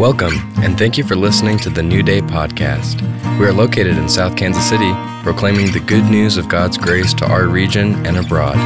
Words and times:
Welcome, 0.00 0.32
and 0.62 0.78
thank 0.78 0.96
you 0.96 1.04
for 1.04 1.14
listening 1.14 1.58
to 1.58 1.68
the 1.68 1.82
New 1.82 2.02
Day 2.02 2.22
podcast. 2.22 3.02
We 3.38 3.44
are 3.44 3.52
located 3.52 3.98
in 3.98 4.08
South 4.08 4.34
Kansas 4.34 4.66
City, 4.66 4.90
proclaiming 5.22 5.70
the 5.72 5.80
good 5.80 6.04
news 6.04 6.38
of 6.38 6.48
God's 6.48 6.78
grace 6.78 7.12
to 7.12 7.26
our 7.26 7.48
region 7.48 8.06
and 8.06 8.16
abroad. 8.16 8.56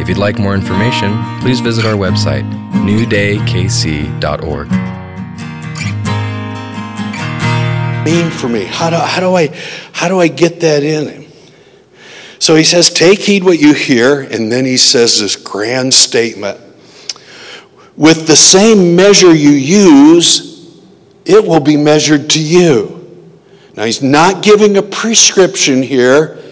If 0.00 0.08
you'd 0.08 0.16
like 0.16 0.38
more 0.38 0.54
information, 0.54 1.12
please 1.40 1.60
visit 1.60 1.84
our 1.84 1.92
website, 1.92 2.50
newdaykc.org. 2.72 4.70
mean 8.02 8.30
for 8.30 8.48
me? 8.48 8.64
How 8.64 8.88
do, 8.88 8.96
how 8.96 9.20
do 9.20 9.34
I 9.34 9.48
how 9.92 10.08
do 10.08 10.18
I 10.18 10.28
get 10.28 10.60
that 10.60 10.82
in? 10.82 11.30
So 12.38 12.56
he 12.56 12.64
says, 12.64 12.88
take 12.88 13.18
heed 13.18 13.44
what 13.44 13.58
you 13.58 13.74
hear, 13.74 14.22
and 14.22 14.50
then 14.50 14.64
he 14.64 14.78
says 14.78 15.20
this 15.20 15.36
grand 15.36 15.92
statement. 15.92 16.58
With 17.94 18.26
the 18.26 18.36
same 18.36 18.96
measure 18.96 19.34
you 19.34 19.50
use, 19.50 20.47
it 21.28 21.46
will 21.46 21.60
be 21.60 21.76
measured 21.76 22.30
to 22.30 22.42
you. 22.42 22.96
Now, 23.74 23.84
he's 23.84 24.02
not 24.02 24.42
giving 24.42 24.76
a 24.76 24.82
prescription 24.82 25.82
here, 25.82 26.42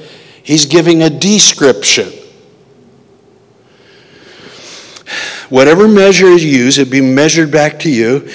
he's 0.44 0.66
giving 0.66 1.02
a 1.02 1.10
description. 1.10 2.12
Whatever 5.48 5.88
measure 5.88 6.36
you 6.36 6.48
use, 6.48 6.78
it 6.78 6.90
be 6.90 7.00
measured 7.00 7.50
back 7.50 7.80
to 7.80 7.90
you. 7.90 8.28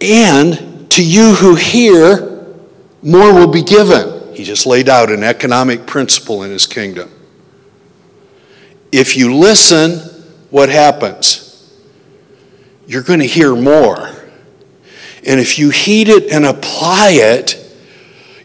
And 0.00 0.90
to 0.90 1.04
you 1.04 1.34
who 1.34 1.54
hear, 1.54 2.56
more 3.02 3.32
will 3.32 3.50
be 3.50 3.62
given. 3.62 4.34
He 4.34 4.44
just 4.44 4.66
laid 4.66 4.88
out 4.88 5.10
an 5.10 5.22
economic 5.22 5.86
principle 5.86 6.42
in 6.42 6.50
his 6.50 6.66
kingdom. 6.66 7.10
If 8.90 9.16
you 9.16 9.34
listen, 9.34 9.98
what 10.48 10.70
happens? 10.70 11.46
You're 12.86 13.02
going 13.02 13.20
to 13.20 13.26
hear 13.26 13.54
more. 13.54 14.19
And 15.26 15.38
if 15.38 15.58
you 15.58 15.70
heed 15.70 16.08
it 16.08 16.32
and 16.32 16.46
apply 16.46 17.10
it, 17.12 17.56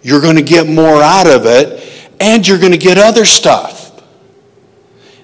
you're 0.02 0.22
going 0.22 0.36
to 0.36 0.44
get 0.44 0.68
more 0.68 1.02
out 1.02 1.28
of 1.28 1.46
it 1.46 2.12
and 2.20 2.48
you're 2.48 2.60
going 2.60 2.72
to 2.72 2.78
get 2.78 2.98
other 2.98 3.26
stuff. 3.26 4.04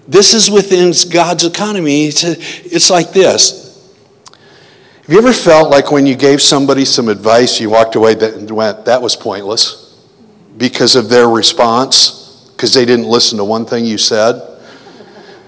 This 0.07 0.33
is 0.33 0.49
within 0.49 0.93
God's 1.11 1.45
economy. 1.45 2.05
It's 2.05 2.89
like 2.89 3.11
this. 3.11 3.93
Have 5.01 5.09
you 5.09 5.17
ever 5.17 5.33
felt 5.33 5.69
like 5.69 5.91
when 5.91 6.05
you 6.05 6.15
gave 6.15 6.41
somebody 6.41 6.85
some 6.85 7.09
advice, 7.09 7.59
you 7.59 7.69
walked 7.69 7.95
away 7.95 8.13
and 8.19 8.49
went, 8.49 8.85
that 8.85 9.01
was 9.01 9.15
pointless 9.15 9.99
because 10.57 10.95
of 10.95 11.09
their 11.09 11.27
response, 11.27 12.51
because 12.55 12.73
they 12.73 12.85
didn't 12.85 13.07
listen 13.07 13.37
to 13.37 13.45
one 13.45 13.65
thing 13.65 13.85
you 13.85 13.97
said? 13.97 14.41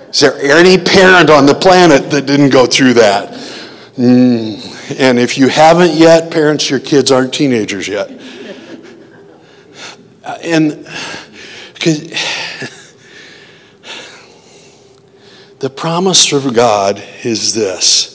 Is 0.09 0.19
there 0.19 0.35
any 0.57 0.77
parent 0.77 1.29
on 1.29 1.45
the 1.45 1.55
planet 1.55 2.11
that 2.11 2.25
didn't 2.25 2.49
go 2.49 2.65
through 2.65 2.93
that? 2.95 3.33
Mm. 3.97 4.99
And 4.99 5.19
if 5.19 5.37
you 5.37 5.47
haven't 5.49 5.93
yet, 5.93 6.31
parents, 6.31 6.69
your 6.69 6.79
kids 6.79 7.11
aren't 7.11 7.33
teenagers 7.33 7.87
yet. 7.87 8.09
And 10.43 10.71
the 15.59 15.69
promise 15.69 16.31
of 16.31 16.53
God 16.53 17.03
is 17.23 17.53
this 17.53 18.11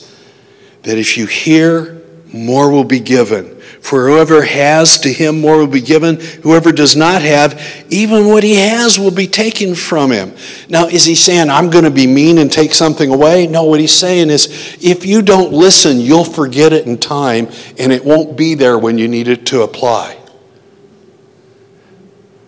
that 0.83 0.97
if 0.97 1.17
you 1.19 1.27
hear, 1.27 1.98
more 2.33 2.71
will 2.71 2.85
be 2.85 3.01
given. 3.01 3.55
For 3.81 4.09
whoever 4.09 4.43
has, 4.43 4.99
to 5.01 5.13
him 5.13 5.41
more 5.41 5.59
will 5.59 5.67
be 5.67 5.81
given. 5.81 6.21
Whoever 6.43 6.73
does 6.73 6.97
not 6.97 7.23
have, 7.23 7.87
even 7.91 8.27
what 8.27 8.43
he 8.43 8.57
has 8.57 8.99
will 8.99 9.13
be 9.13 9.27
taken 9.27 9.75
from 9.75 10.11
him. 10.11 10.35
Now, 10.69 10.89
is 10.89 11.05
he 11.05 11.15
saying, 11.15 11.49
I'm 11.49 11.71
going 11.71 11.85
to 11.85 11.91
be 11.91 12.07
mean 12.07 12.39
and 12.39 12.51
take 12.51 12.75
something 12.75 13.11
away? 13.11 13.47
No, 13.47 13.65
what 13.65 13.81
he's 13.81 13.95
saying 13.95 14.31
is, 14.31 14.77
if 14.83 15.07
you 15.07 15.23
don't 15.23 15.53
listen, 15.53 16.01
you'll 16.01 16.25
forget 16.25 16.73
it 16.73 16.87
in 16.87 16.99
time, 16.99 17.49
and 17.79 17.93
it 17.93 18.05
won't 18.05 18.37
be 18.37 18.55
there 18.55 18.79
when 18.79 18.99
you 18.99 19.09
need 19.09 19.29
it 19.29 19.47
to 19.47 19.63
apply. 19.63 20.19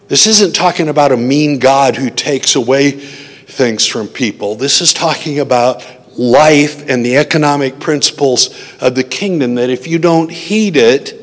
This 0.09 0.27
isn't 0.27 0.57
talking 0.57 0.89
about 0.89 1.13
a 1.13 1.17
mean 1.17 1.61
God 1.61 1.95
who 1.95 2.11
takes 2.11 2.57
away 2.57 2.91
things 2.91 3.87
from 3.87 4.09
people. 4.09 4.57
This 4.57 4.81
is 4.81 4.93
talking 4.93 5.39
about 5.39 5.87
life 6.21 6.87
and 6.87 7.05
the 7.05 7.17
economic 7.17 7.81
principles 7.81 8.51
of 8.83 8.95
the 8.95 9.03
kingdom 9.03 9.55
that 9.55 9.71
if 9.71 9.87
you 9.87 9.99
don't 9.99 10.31
heed 10.31 10.77
it, 10.77 11.19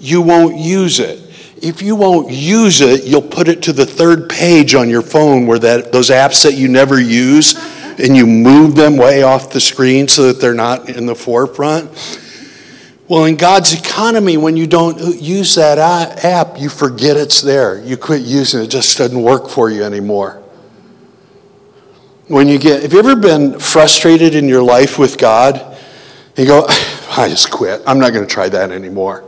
you 0.00 0.20
won't 0.20 0.56
use 0.56 0.98
it. 0.98 1.20
If 1.62 1.80
you 1.80 1.94
won't 1.94 2.32
use 2.32 2.80
it, 2.80 3.04
you'll 3.04 3.22
put 3.22 3.46
it 3.46 3.62
to 3.62 3.72
the 3.72 3.86
third 3.86 4.28
page 4.28 4.74
on 4.74 4.90
your 4.90 5.02
phone 5.02 5.46
where 5.46 5.60
that, 5.60 5.92
those 5.92 6.10
apps 6.10 6.42
that 6.42 6.54
you 6.54 6.66
never 6.66 7.00
use 7.00 7.54
and 8.00 8.16
you 8.16 8.26
move 8.26 8.74
them 8.74 8.96
way 8.96 9.22
off 9.22 9.52
the 9.52 9.60
screen 9.60 10.08
so 10.08 10.26
that 10.26 10.40
they're 10.40 10.54
not 10.54 10.88
in 10.88 11.06
the 11.06 11.14
forefront. 11.14 11.88
Well, 13.06 13.26
in 13.26 13.36
God's 13.36 13.74
economy, 13.74 14.38
when 14.38 14.56
you 14.56 14.66
don't 14.66 15.20
use 15.22 15.54
that 15.54 15.78
app, 15.78 16.58
you 16.58 16.68
forget 16.68 17.16
it's 17.16 17.42
there. 17.42 17.80
You 17.80 17.96
quit 17.96 18.22
using 18.22 18.60
it, 18.60 18.64
it 18.64 18.70
just 18.70 18.98
doesn't 18.98 19.22
work 19.22 19.48
for 19.48 19.70
you 19.70 19.84
anymore. 19.84 20.41
When 22.28 22.48
you 22.48 22.58
get, 22.58 22.82
have 22.82 22.92
you 22.92 22.98
ever 22.98 23.16
been 23.16 23.58
frustrated 23.58 24.34
in 24.34 24.48
your 24.48 24.62
life 24.62 24.98
with 24.98 25.18
God? 25.18 25.76
You 26.36 26.46
go, 26.46 26.66
I 27.16 27.28
just 27.28 27.50
quit. 27.50 27.82
I'm 27.86 27.98
not 27.98 28.12
going 28.12 28.26
to 28.26 28.32
try 28.32 28.48
that 28.48 28.70
anymore. 28.70 29.24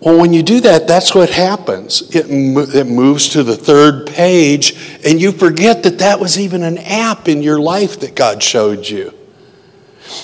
Well, 0.00 0.20
when 0.20 0.34
you 0.34 0.42
do 0.42 0.60
that, 0.60 0.86
that's 0.86 1.14
what 1.14 1.30
happens. 1.30 2.14
It, 2.14 2.26
it 2.28 2.86
moves 2.86 3.30
to 3.30 3.42
the 3.42 3.56
third 3.56 4.06
page, 4.06 4.98
and 5.02 5.18
you 5.18 5.32
forget 5.32 5.82
that 5.84 5.98
that 6.00 6.20
was 6.20 6.38
even 6.38 6.62
an 6.62 6.76
app 6.76 7.26
in 7.26 7.42
your 7.42 7.58
life 7.58 8.00
that 8.00 8.14
God 8.14 8.42
showed 8.42 8.86
you. 8.86 9.14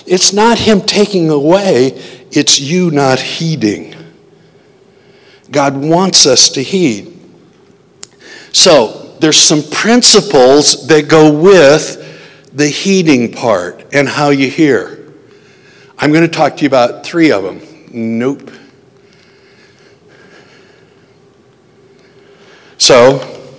It's 0.07 0.35
not 0.35 0.59
Him 0.59 0.83
taking 0.83 1.31
away, 1.31 1.93
it's 2.31 2.61
you 2.61 2.91
not 2.91 3.19
heeding. 3.19 3.95
God 5.51 5.77
wants 5.77 6.27
us 6.27 6.51
to 6.51 6.63
heed. 6.63 7.19
So, 8.53 9.00
there's 9.21 9.39
some 9.39 9.63
principles 9.63 10.87
that 10.87 11.09
go 11.09 11.31
with 11.31 11.99
the 12.55 12.67
heeding 12.67 13.33
part 13.33 13.87
and 13.93 14.09
how 14.09 14.31
you 14.31 14.51
hear. 14.51 15.13
I'm 15.99 16.11
going 16.11 16.23
to 16.23 16.29
talk 16.29 16.57
to 16.57 16.63
you 16.63 16.67
about 16.67 17.05
three 17.05 17.31
of 17.31 17.43
them. 17.43 17.61
Nope. 17.93 18.51
So 22.79 23.53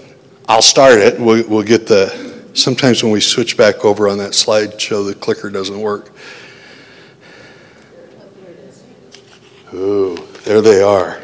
I'll 0.50 0.64
start 0.64 0.98
it. 0.98 1.20
We'll, 1.20 1.48
we'll, 1.48 1.64
get 1.64 1.86
the. 1.86 2.32
Sometimes 2.54 3.04
when 3.04 3.12
we 3.12 3.22
switch 3.22 3.56
back 3.56 3.86
over 3.86 4.10
on 4.10 4.18
that 4.18 4.32
slideshow, 4.32 5.08
the 5.08 5.14
clicker 5.14 5.50
doesn't 5.50 5.80
work. 5.80 6.12
Ooh, 9.74 10.18
there 10.44 10.60
they 10.60 10.82
are. 10.82 11.22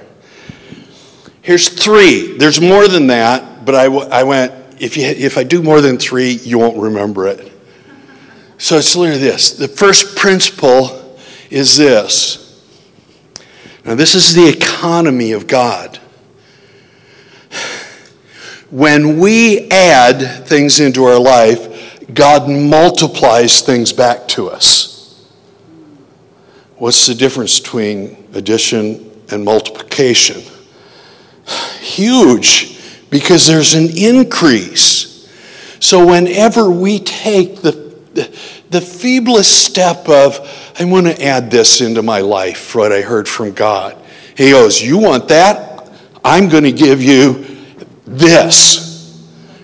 Here's 1.41 1.69
three. 1.69 2.37
There's 2.37 2.61
more 2.61 2.87
than 2.87 3.07
that, 3.07 3.56
but 3.67 3.75
I, 3.75 3.85
I 3.85 4.23
went, 4.23 4.51
if, 4.79 4.97
you, 4.97 5.03
if 5.03 5.37
I 5.37 5.43
do 5.43 5.61
more 5.61 5.79
than 5.79 5.99
three, 5.99 6.31
you 6.31 6.57
won't 6.57 6.77
remember 6.77 7.27
it. 7.27 7.51
So 8.57 8.77
it's 8.77 8.95
literally 8.95 9.19
this. 9.21 9.51
The 9.51 9.67
first 9.67 10.17
principle 10.17 11.19
is 11.51 11.77
this. 11.77 12.43
Now, 13.85 13.93
this 13.93 14.15
is 14.15 14.33
the 14.33 14.47
economy 14.49 15.33
of 15.33 15.45
God 15.45 15.99
when 18.69 19.17
we 19.17 19.69
add 19.69 20.45
things 20.47 20.79
into 20.79 21.05
our 21.05 21.19
life, 21.19 22.03
God 22.13 22.49
multiplies 22.49 23.61
things 23.61 23.93
back 23.93 24.27
to 24.29 24.49
us. 24.49 25.25
What's 26.75 27.07
the 27.07 27.15
difference 27.15 27.59
between 27.59 28.27
addition 28.33 29.09
and 29.31 29.43
multiplication? 29.43 30.41
Huge, 31.79 32.76
because 33.09 33.47
there's 33.47 33.73
an 33.73 33.89
increase. 33.97 35.07
So, 35.79 36.05
whenever 36.07 36.69
we 36.69 36.99
take 36.99 37.61
the, 37.61 37.71
the, 38.13 38.23
the 38.69 38.79
feeblest 38.79 39.45
step 39.45 40.09
of, 40.09 40.39
I 40.79 40.85
want 40.85 41.07
to 41.07 41.23
add 41.23 41.51
this 41.51 41.81
into 41.81 42.01
my 42.01 42.21
life, 42.21 42.75
what 42.75 42.91
I 42.91 43.01
heard 43.01 43.27
from 43.27 43.53
God, 43.53 43.97
He 44.35 44.51
goes, 44.51 44.81
You 44.81 44.97
want 44.97 45.27
that? 45.29 45.89
I'm 46.23 46.49
going 46.49 46.63
to 46.63 46.71
give 46.71 47.01
you 47.01 47.45
this. 48.05 48.87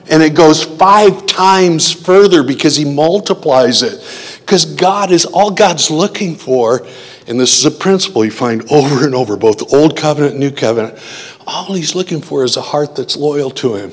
And 0.09 0.21
it 0.21 0.35
goes 0.35 0.63
five 0.63 1.25
times 1.25 1.91
further 1.91 2.43
because 2.43 2.75
he 2.75 2.85
multiplies 2.85 3.81
it. 3.81 4.39
Because 4.41 4.65
God 4.65 5.11
is 5.11 5.25
all 5.25 5.51
God's 5.51 5.89
looking 5.89 6.35
for, 6.35 6.85
and 7.27 7.39
this 7.39 7.57
is 7.57 7.65
a 7.65 7.71
principle 7.71 8.25
you 8.25 8.31
find 8.31 8.69
over 8.69 9.05
and 9.05 9.15
over, 9.15 9.37
both 9.37 9.59
the 9.59 9.75
Old 9.75 9.97
Covenant 9.97 10.33
and 10.33 10.39
New 10.41 10.51
Covenant. 10.51 10.99
All 11.45 11.73
he's 11.73 11.95
looking 11.95 12.21
for 12.21 12.43
is 12.43 12.57
a 12.57 12.61
heart 12.61 12.95
that's 12.95 13.15
loyal 13.15 13.51
to 13.51 13.75
him. 13.75 13.91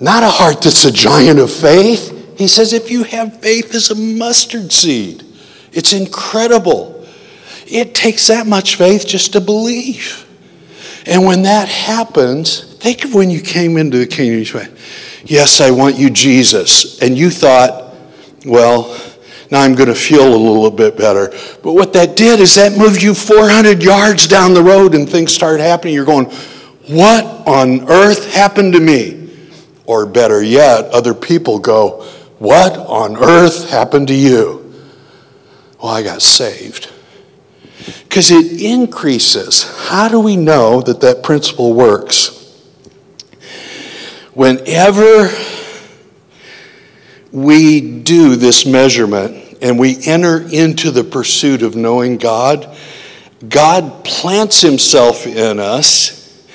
Not 0.00 0.22
a 0.22 0.28
heart 0.28 0.62
that's 0.62 0.84
a 0.84 0.92
giant 0.92 1.40
of 1.40 1.50
faith. 1.50 2.36
He 2.38 2.46
says, 2.46 2.72
if 2.72 2.90
you 2.90 3.02
have 3.04 3.40
faith 3.40 3.74
as 3.74 3.90
a 3.90 3.94
mustard 3.94 4.72
seed, 4.72 5.24
it's 5.72 5.92
incredible. 5.92 7.06
It 7.66 7.94
takes 7.94 8.28
that 8.28 8.46
much 8.46 8.76
faith 8.76 9.06
just 9.06 9.32
to 9.32 9.40
believe. 9.40 10.24
And 11.04 11.24
when 11.24 11.42
that 11.42 11.68
happens, 11.68 12.74
think 12.76 13.04
of 13.04 13.14
when 13.14 13.30
you 13.30 13.40
came 13.40 13.76
into 13.76 13.98
the 13.98 14.06
kingdom. 14.06 14.68
Yes, 15.24 15.60
I 15.60 15.70
want 15.70 15.96
you, 15.96 16.10
Jesus. 16.10 17.00
And 17.02 17.18
you 17.18 17.30
thought, 17.30 17.94
well, 18.44 18.94
Now 19.50 19.62
I'm 19.62 19.74
going 19.74 19.88
to 19.88 19.94
feel 19.94 20.26
a 20.26 20.36
little 20.36 20.70
bit 20.70 20.96
better. 20.96 21.30
But 21.62 21.72
what 21.72 21.92
that 21.94 22.16
did 22.16 22.40
is 22.40 22.54
that 22.56 22.76
moved 22.76 23.02
you 23.02 23.14
400 23.14 23.82
yards 23.82 24.28
down 24.28 24.52
the 24.52 24.62
road 24.62 24.94
and 24.94 25.08
things 25.08 25.32
start 25.32 25.60
happening. 25.60 25.94
You're 25.94 26.04
going, 26.04 26.26
What 26.86 27.24
on 27.46 27.88
earth 27.88 28.32
happened 28.32 28.74
to 28.74 28.80
me? 28.80 29.30
Or 29.86 30.04
better 30.04 30.42
yet, 30.42 30.86
other 30.86 31.14
people 31.14 31.58
go, 31.58 32.02
What 32.38 32.76
on 32.76 33.16
earth 33.16 33.70
happened 33.70 34.08
to 34.08 34.14
you? 34.14 34.74
Well, 35.82 35.92
I 35.92 36.02
got 36.02 36.20
saved. 36.20 36.92
Because 38.02 38.30
it 38.30 38.60
increases. 38.60 39.62
How 39.88 40.08
do 40.08 40.20
we 40.20 40.36
know 40.36 40.82
that 40.82 41.00
that 41.00 41.22
principle 41.22 41.72
works? 41.72 42.34
Whenever 44.34 45.30
we 47.32 48.00
do 48.02 48.36
this 48.36 48.64
measurement 48.64 49.58
and 49.60 49.78
we 49.78 49.98
enter 50.06 50.40
into 50.40 50.90
the 50.90 51.04
pursuit 51.04 51.62
of 51.62 51.76
knowing 51.76 52.16
God, 52.16 52.76
God 53.48 54.04
plants 54.04 54.60
Himself 54.60 55.26
in 55.26 55.58
us, 55.58 56.46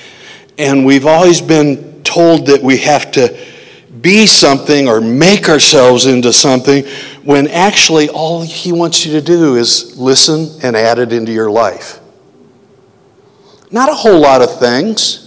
and 0.58 0.86
we've 0.86 1.06
always 1.06 1.42
been 1.42 2.04
told 2.04 2.48
that 2.48 2.62
we 2.62 2.78
have 2.78 3.12
to 3.14 3.38
be 4.02 4.28
something 4.28 4.88
or 4.88 5.00
make 5.00 5.48
ourselves 5.48 6.06
into 6.06 6.34
something 6.34 6.86
when 7.24 7.48
actually 7.48 8.10
all 8.10 8.42
He 8.42 8.72
wants 8.72 9.06
you 9.06 9.14
to 9.14 9.22
do 9.22 9.56
is 9.56 9.98
listen 9.98 10.60
and 10.64 10.76
add 10.76 11.00
it 11.00 11.14
into 11.14 11.32
your 11.32 11.50
life. 11.50 12.00
Not 13.72 13.90
a 13.90 13.94
whole 13.94 14.20
lot 14.20 14.42
of 14.42 14.60
things. 14.60 15.24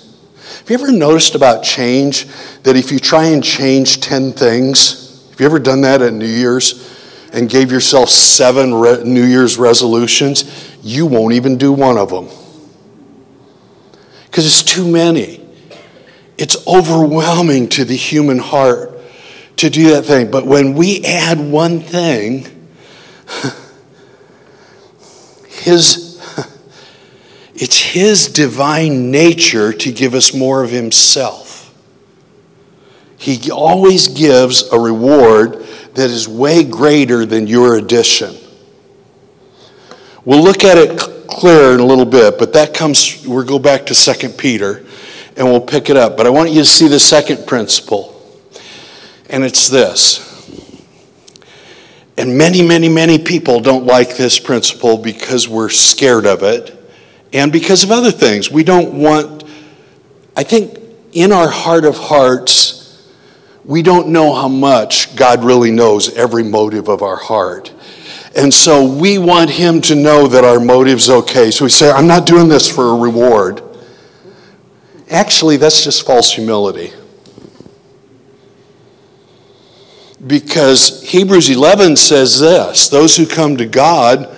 Have 0.60 0.70
you 0.70 0.74
ever 0.74 0.92
noticed 0.92 1.34
about 1.34 1.62
change 1.62 2.26
that 2.62 2.76
if 2.76 2.92
you 2.92 2.98
try 2.98 3.26
and 3.26 3.42
change 3.42 4.00
10 4.00 4.32
things, 4.32 5.05
have 5.36 5.40
you 5.42 5.46
ever 5.48 5.58
done 5.58 5.82
that 5.82 6.00
at 6.00 6.14
New 6.14 6.24
Year's 6.24 6.96
and 7.30 7.46
gave 7.46 7.70
yourself 7.70 8.08
seven 8.08 8.72
re- 8.72 9.04
New 9.04 9.22
Year's 9.22 9.58
resolutions? 9.58 10.74
You 10.82 11.04
won't 11.04 11.34
even 11.34 11.58
do 11.58 11.74
one 11.74 11.98
of 11.98 12.08
them 12.08 12.30
because 14.24 14.46
it's 14.46 14.62
too 14.62 14.90
many. 14.90 15.46
It's 16.38 16.66
overwhelming 16.66 17.68
to 17.68 17.84
the 17.84 17.94
human 17.94 18.38
heart 18.38 18.98
to 19.58 19.68
do 19.68 19.90
that 19.90 20.06
thing. 20.06 20.30
But 20.30 20.46
when 20.46 20.72
we 20.72 21.04
add 21.04 21.38
one 21.38 21.80
thing, 21.80 22.46
his 25.48 26.18
it's 27.54 27.78
his 27.78 28.28
divine 28.28 29.10
nature 29.10 29.74
to 29.74 29.92
give 29.92 30.14
us 30.14 30.32
more 30.32 30.64
of 30.64 30.70
himself. 30.70 31.45
He 33.18 33.50
always 33.50 34.08
gives 34.08 34.70
a 34.72 34.78
reward 34.78 35.64
that 35.94 36.10
is 36.10 36.28
way 36.28 36.64
greater 36.64 37.24
than 37.24 37.46
your 37.46 37.76
addition. 37.76 38.36
We'll 40.24 40.42
look 40.42 40.64
at 40.64 40.76
it 40.76 40.98
clearer 41.28 41.74
in 41.74 41.80
a 41.80 41.86
little 41.86 42.04
bit, 42.04 42.38
but 42.38 42.52
that 42.54 42.74
comes, 42.74 43.26
we'll 43.26 43.44
go 43.44 43.58
back 43.58 43.86
to 43.86 43.94
2 43.94 44.30
Peter 44.30 44.84
and 45.36 45.46
we'll 45.46 45.60
pick 45.60 45.90
it 45.90 45.96
up. 45.96 46.16
But 46.16 46.26
I 46.26 46.30
want 46.30 46.50
you 46.50 46.60
to 46.60 46.66
see 46.66 46.88
the 46.88 46.98
second 46.98 47.46
principle, 47.46 48.12
and 49.28 49.44
it's 49.44 49.68
this. 49.68 50.22
And 52.18 52.38
many, 52.38 52.62
many, 52.62 52.88
many 52.88 53.18
people 53.18 53.60
don't 53.60 53.84
like 53.84 54.16
this 54.16 54.38
principle 54.38 54.96
because 54.96 55.48
we're 55.48 55.68
scared 55.68 56.24
of 56.24 56.42
it 56.42 56.72
and 57.32 57.52
because 57.52 57.84
of 57.84 57.90
other 57.90 58.10
things. 58.10 58.50
We 58.50 58.64
don't 58.64 58.94
want, 58.94 59.44
I 60.34 60.42
think 60.42 60.78
in 61.12 61.32
our 61.32 61.48
heart 61.48 61.84
of 61.84 61.96
hearts, 61.96 62.75
we 63.66 63.82
don't 63.82 64.08
know 64.08 64.32
how 64.32 64.46
much 64.46 65.16
God 65.16 65.42
really 65.42 65.72
knows 65.72 66.14
every 66.16 66.44
motive 66.44 66.88
of 66.88 67.02
our 67.02 67.16
heart. 67.16 67.74
And 68.36 68.54
so 68.54 68.86
we 68.86 69.18
want 69.18 69.50
Him 69.50 69.80
to 69.82 69.96
know 69.96 70.28
that 70.28 70.44
our 70.44 70.60
motive's 70.60 71.10
okay. 71.10 71.50
So 71.50 71.64
we 71.64 71.70
say, 71.70 71.90
I'm 71.90 72.06
not 72.06 72.26
doing 72.26 72.48
this 72.48 72.72
for 72.72 72.90
a 72.90 72.96
reward. 72.96 73.60
Actually, 75.10 75.56
that's 75.56 75.82
just 75.82 76.06
false 76.06 76.32
humility. 76.32 76.92
Because 80.24 81.02
Hebrews 81.02 81.50
11 81.50 81.96
says 81.96 82.38
this 82.38 82.88
those 82.88 83.16
who 83.16 83.26
come 83.26 83.56
to 83.56 83.66
God 83.66 84.34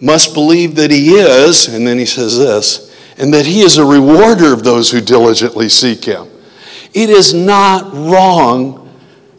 must 0.00 0.34
believe 0.34 0.76
that 0.76 0.90
He 0.90 1.14
is, 1.14 1.66
and 1.66 1.86
then 1.86 1.98
He 1.98 2.06
says 2.06 2.38
this, 2.38 2.94
and 3.18 3.34
that 3.34 3.46
He 3.46 3.62
is 3.62 3.76
a 3.78 3.84
rewarder 3.84 4.52
of 4.52 4.62
those 4.62 4.90
who 4.92 5.00
diligently 5.00 5.68
seek 5.68 6.04
Him. 6.04 6.31
It 6.94 7.10
is 7.10 7.32
not 7.32 7.92
wrong 7.92 8.90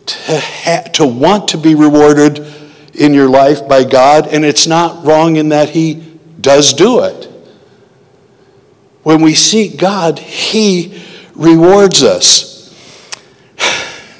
to, 0.05 0.39
ha- 0.39 0.83
to 0.93 1.05
want 1.05 1.49
to 1.49 1.57
be 1.57 1.75
rewarded 1.75 2.45
in 2.93 3.13
your 3.13 3.29
life 3.29 3.67
by 3.67 3.83
God, 3.83 4.27
and 4.27 4.43
it's 4.45 4.67
not 4.67 5.05
wrong 5.05 5.35
in 5.35 5.49
that 5.49 5.69
He 5.69 5.95
does 6.39 6.73
do 6.73 7.03
it. 7.03 7.29
When 9.03 9.21
we 9.21 9.33
seek 9.33 9.77
God, 9.77 10.19
He 10.19 11.01
rewards 11.35 12.03
us. 12.03 12.53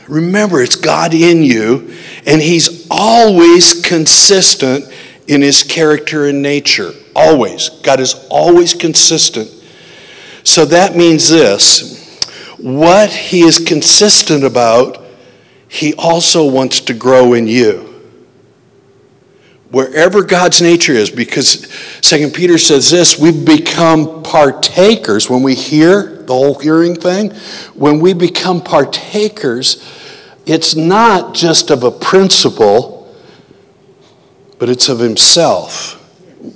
Remember, 0.08 0.62
it's 0.62 0.76
God 0.76 1.14
in 1.14 1.44
you, 1.44 1.96
and 2.26 2.42
He's 2.42 2.88
always 2.92 3.82
consistent 3.82 4.86
in 5.28 5.42
His 5.42 5.64
character 5.64 6.28
and 6.28 6.42
nature. 6.42 6.92
Always. 7.16 7.70
God 7.70 8.00
is 8.00 8.28
always 8.30 8.74
consistent. 8.74 9.50
So 10.44 10.66
that 10.66 10.96
means 10.96 11.30
this 11.30 11.93
what 12.58 13.10
he 13.10 13.42
is 13.42 13.60
consistent 13.60 14.44
about, 14.44 15.04
he 15.68 15.94
also 15.96 16.46
wants 16.50 16.82
to 16.82 16.94
grow 16.94 17.34
in 17.34 17.48
you. 17.48 17.90
Wherever 19.72 20.22
God's 20.22 20.62
nature 20.62 20.94
is, 20.94 21.10
because 21.10 21.68
Second 22.06 22.36
Peter 22.36 22.60
says 22.60 22.92
this, 22.92 23.18
we 23.18 23.32
become 23.32 24.22
partakers 24.22 25.32
when 25.32 25.42
we 25.42 25.56
hear 25.56 26.18
the 26.18 26.34
whole 26.34 26.60
hearing 26.60 26.96
thing. 26.96 27.32
When 27.74 28.00
we 28.00 28.14
become 28.14 28.62
partakers, 28.62 29.84
it's 30.46 30.76
not 30.76 31.34
just 31.34 31.72
of 31.72 31.84
a 31.84 31.90
principle, 31.90 33.16
but 34.60 34.70
it's 34.70 34.90
of 34.90 35.00
Himself. 35.00 36.00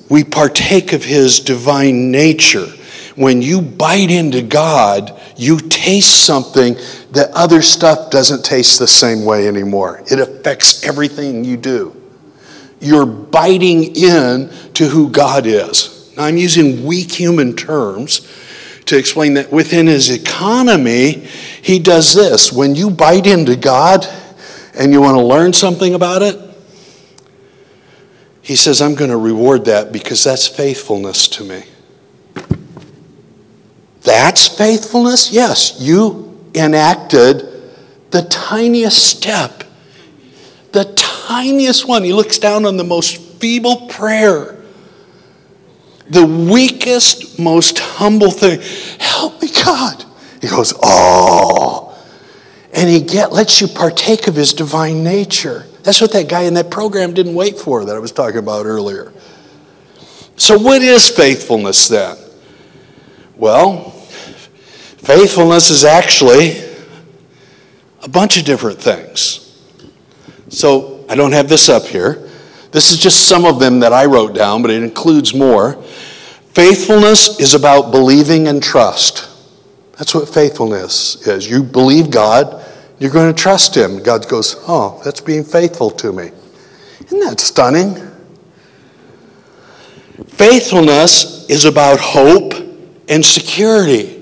We 0.10 0.24
partake 0.24 0.94
of 0.94 1.04
His 1.04 1.40
divine 1.40 2.12
nature. 2.12 2.68
When 3.16 3.42
you 3.42 3.62
bite 3.62 4.12
into 4.12 4.44
God, 4.44 5.17
you 5.38 5.60
taste 5.60 6.26
something 6.26 6.76
that 7.12 7.30
other 7.34 7.62
stuff 7.62 8.10
doesn't 8.10 8.44
taste 8.44 8.80
the 8.80 8.88
same 8.88 9.24
way 9.24 9.48
anymore. 9.48 10.04
It 10.12 10.20
affects 10.20 10.84
everything 10.84 11.44
you 11.44 11.58
do. 11.58 11.96
You're 12.80 13.06
biting 13.06 13.96
in 13.96 14.50
to 14.74 14.88
who 14.88 15.10
God 15.10 15.46
is. 15.46 16.14
Now, 16.18 16.26
I'm 16.26 16.38
using 16.38 16.86
weak 16.86 17.12
human 17.12 17.56
terms 17.56 18.28
to 18.86 18.98
explain 18.98 19.36
that 19.36 19.52
within 19.52 19.88
his 19.88 20.10
economy, 20.10 21.28
he 21.62 21.80
does 21.80 22.16
this. 22.16 22.52
When 22.52 22.76
you 22.76 22.90
bite 22.90 23.28
into 23.28 23.56
God 23.56 24.08
and 24.74 24.92
you 24.92 25.02
want 25.02 25.18
to 25.18 25.24
learn 25.24 25.54
something 25.54 25.94
about 25.94 26.22
it, 26.22 26.40
he 28.42 28.56
says, 28.56 28.82
I'm 28.82 28.96
going 28.96 29.10
to 29.12 29.18
reward 29.18 29.66
that 29.66 29.92
because 29.92 30.24
that's 30.24 30.48
faithfulness 30.48 31.28
to 31.30 31.44
me. 31.44 31.64
That's 34.08 34.48
faithfulness? 34.48 35.34
Yes, 35.34 35.82
you 35.82 36.40
enacted 36.56 37.42
the 38.10 38.22
tiniest 38.22 39.04
step, 39.04 39.66
the 40.72 40.86
tiniest 40.96 41.86
one. 41.86 42.06
He 42.06 42.14
looks 42.14 42.40
down 42.40 42.66
on 42.66 42.78
the 42.78 42.86
most 42.86 43.18
feeble 43.18 43.88
prayer, 43.88 44.64
the 46.10 46.26
weakest, 46.26 47.38
most 47.38 47.80
humble 47.80 48.32
thing. 48.32 48.62
Help 48.98 49.42
me, 49.42 49.50
God. 49.50 50.06
He 50.42 50.48
goes, 50.48 50.74
Oh. 50.82 51.94
And 52.74 52.90
he 52.90 53.02
get, 53.02 53.34
lets 53.34 53.60
you 53.60 53.68
partake 53.68 54.28
of 54.30 54.36
his 54.36 54.54
divine 54.54 55.04
nature. 55.04 55.66
That's 55.84 56.00
what 56.00 56.14
that 56.14 56.30
guy 56.30 56.44
in 56.44 56.54
that 56.54 56.72
program 56.72 57.14
didn't 57.14 57.36
wait 57.36 57.60
for 57.60 57.84
that 57.84 57.94
I 57.94 58.00
was 58.00 58.14
talking 58.14 58.40
about 58.40 58.66
earlier. 58.66 59.12
So, 60.38 60.58
what 60.58 60.82
is 60.82 61.10
faithfulness 61.10 61.90
then? 61.90 62.16
Well, 63.36 63.96
Faithfulness 65.08 65.70
is 65.70 65.86
actually 65.86 66.62
a 68.04 68.10
bunch 68.10 68.38
of 68.38 68.44
different 68.44 68.78
things. 68.78 69.58
So 70.50 71.06
I 71.08 71.16
don't 71.16 71.32
have 71.32 71.48
this 71.48 71.70
up 71.70 71.84
here. 71.84 72.28
This 72.72 72.92
is 72.92 72.98
just 73.00 73.26
some 73.26 73.46
of 73.46 73.58
them 73.58 73.80
that 73.80 73.94
I 73.94 74.04
wrote 74.04 74.36
down, 74.36 74.62
but 74.62 74.70
it 74.70 74.84
includes 74.84 75.34
more. 75.34 75.82
Faithfulness 76.52 77.40
is 77.40 77.54
about 77.54 77.92
believing 77.92 78.50
and 78.50 78.62
trust. 78.62 79.30
That's 79.98 80.14
what 80.14 80.28
faithfulness 80.28 81.26
is. 81.26 81.50
You 81.50 81.64
believe 81.64 82.12
God, 82.12 82.66
you're 83.00 83.10
going 83.10 83.34
to 83.34 83.42
trust 83.42 83.78
Him. 83.78 84.04
God 84.04 84.28
goes, 84.28 84.58
Oh, 84.68 85.02
that's 85.06 85.22
being 85.22 85.46
faithful 85.46 85.90
to 85.92 86.12
me. 86.12 86.32
Isn't 87.06 87.22
that 87.22 87.40
stunning? 87.40 87.96
Faithfulness 90.28 91.50
is 91.50 91.64
about 91.64 91.98
hope 92.02 92.56
and 93.08 93.26
security 93.26 94.17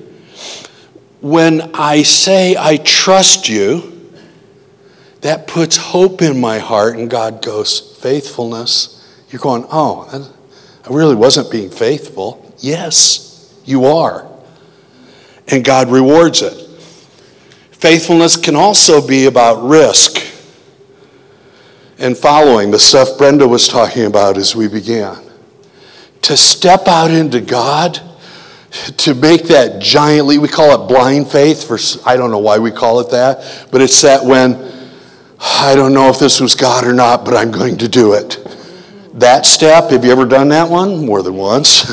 when 1.25 1.72
I 1.74 2.03
say 2.03 2.55
I 2.55 2.77
trust 2.77 3.50
you, 3.50 4.12
that 5.22 5.48
puts 5.48 5.75
hope 5.75 6.22
in 6.22 6.39
my 6.39 6.60
heart, 6.60 6.98
and 6.98 7.10
God 7.10 7.44
goes, 7.44 7.98
faithfulness, 7.98 9.03
you're 9.32 9.41
going, 9.41 9.65
oh, 9.72 10.08
I 10.88 10.94
really 10.94 11.15
wasn't 11.15 11.50
being 11.50 11.72
faithful. 11.72 12.53
Yes, 12.60 13.60
you 13.65 13.86
are. 13.86 14.32
And 15.48 15.65
God 15.65 15.89
rewards 15.89 16.44
it. 16.44 16.53
Faithfulness 17.72 18.38
can 18.38 18.55
also 18.55 19.05
be 19.05 19.25
about 19.25 19.67
risk 19.67 20.24
and 21.98 22.15
following 22.15 22.70
the 22.70 22.77
stuff 22.77 23.17
Brenda 23.17 23.48
was 23.48 23.67
talking 23.67 24.05
about 24.05 24.38
as 24.38 24.55
we 24.55 24.67
began. 24.67 25.17
To 26.22 26.38
step 26.38 26.88
out 26.88 27.10
into 27.10 27.41
God, 27.41 28.00
to 28.98 29.13
make 29.15 29.44
that 29.46 29.82
giant 29.82 30.27
leap, 30.27 30.41
we 30.41 30.48
call 30.48 30.84
it 30.84 30.88
blind 30.88 31.29
faith, 31.29 31.67
for 31.67 31.77
I 32.08 32.17
don't 32.17 32.32
know 32.32 32.39
why 32.39 32.60
we 32.60 32.72
call 32.72 33.00
it 33.00 33.12
that, 33.12 33.67
but 33.72 33.82
it's 33.82 34.01
that 34.01 34.24
when 34.24 34.55
I 35.39 35.75
don't 35.75 35.94
know 35.94 36.10
if 36.10 36.20
this 36.20 36.39
was 36.39 36.55
God 36.55 36.86
or 36.86 36.94
not, 36.94 37.25
but 37.25 37.36
I'm 37.36 37.51
going 37.51 37.77
to 37.77 37.88
do 37.88 38.13
it. 38.13 38.39
That 39.13 39.46
step, 39.46 39.91
have 39.91 40.03
you 40.03 40.12
ever 40.12 40.25
done 40.25 40.50
that 40.50 40.70
one? 40.70 41.05
More 41.05 41.22
than 41.22 41.36
once. 41.36 41.84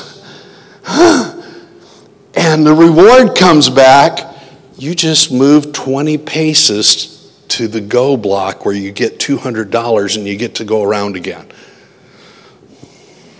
and 0.88 2.66
the 2.66 2.74
reward 2.74 3.36
comes 3.36 3.70
back. 3.70 4.34
You 4.76 4.94
just 4.94 5.30
move 5.30 5.72
20 5.72 6.18
paces 6.18 7.12
to 7.48 7.68
the 7.68 7.80
go 7.80 8.16
block 8.16 8.64
where 8.64 8.74
you 8.74 8.90
get 8.90 9.18
$200 9.18 10.16
and 10.16 10.26
you 10.26 10.36
get 10.36 10.56
to 10.56 10.64
go 10.64 10.82
around 10.82 11.16
again 11.16 11.46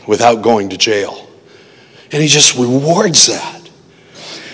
without 0.06 0.42
going 0.42 0.68
to 0.68 0.76
jail. 0.76 1.28
And 2.12 2.22
he 2.22 2.28
just 2.28 2.56
rewards 2.56 3.26
that. 3.26 3.68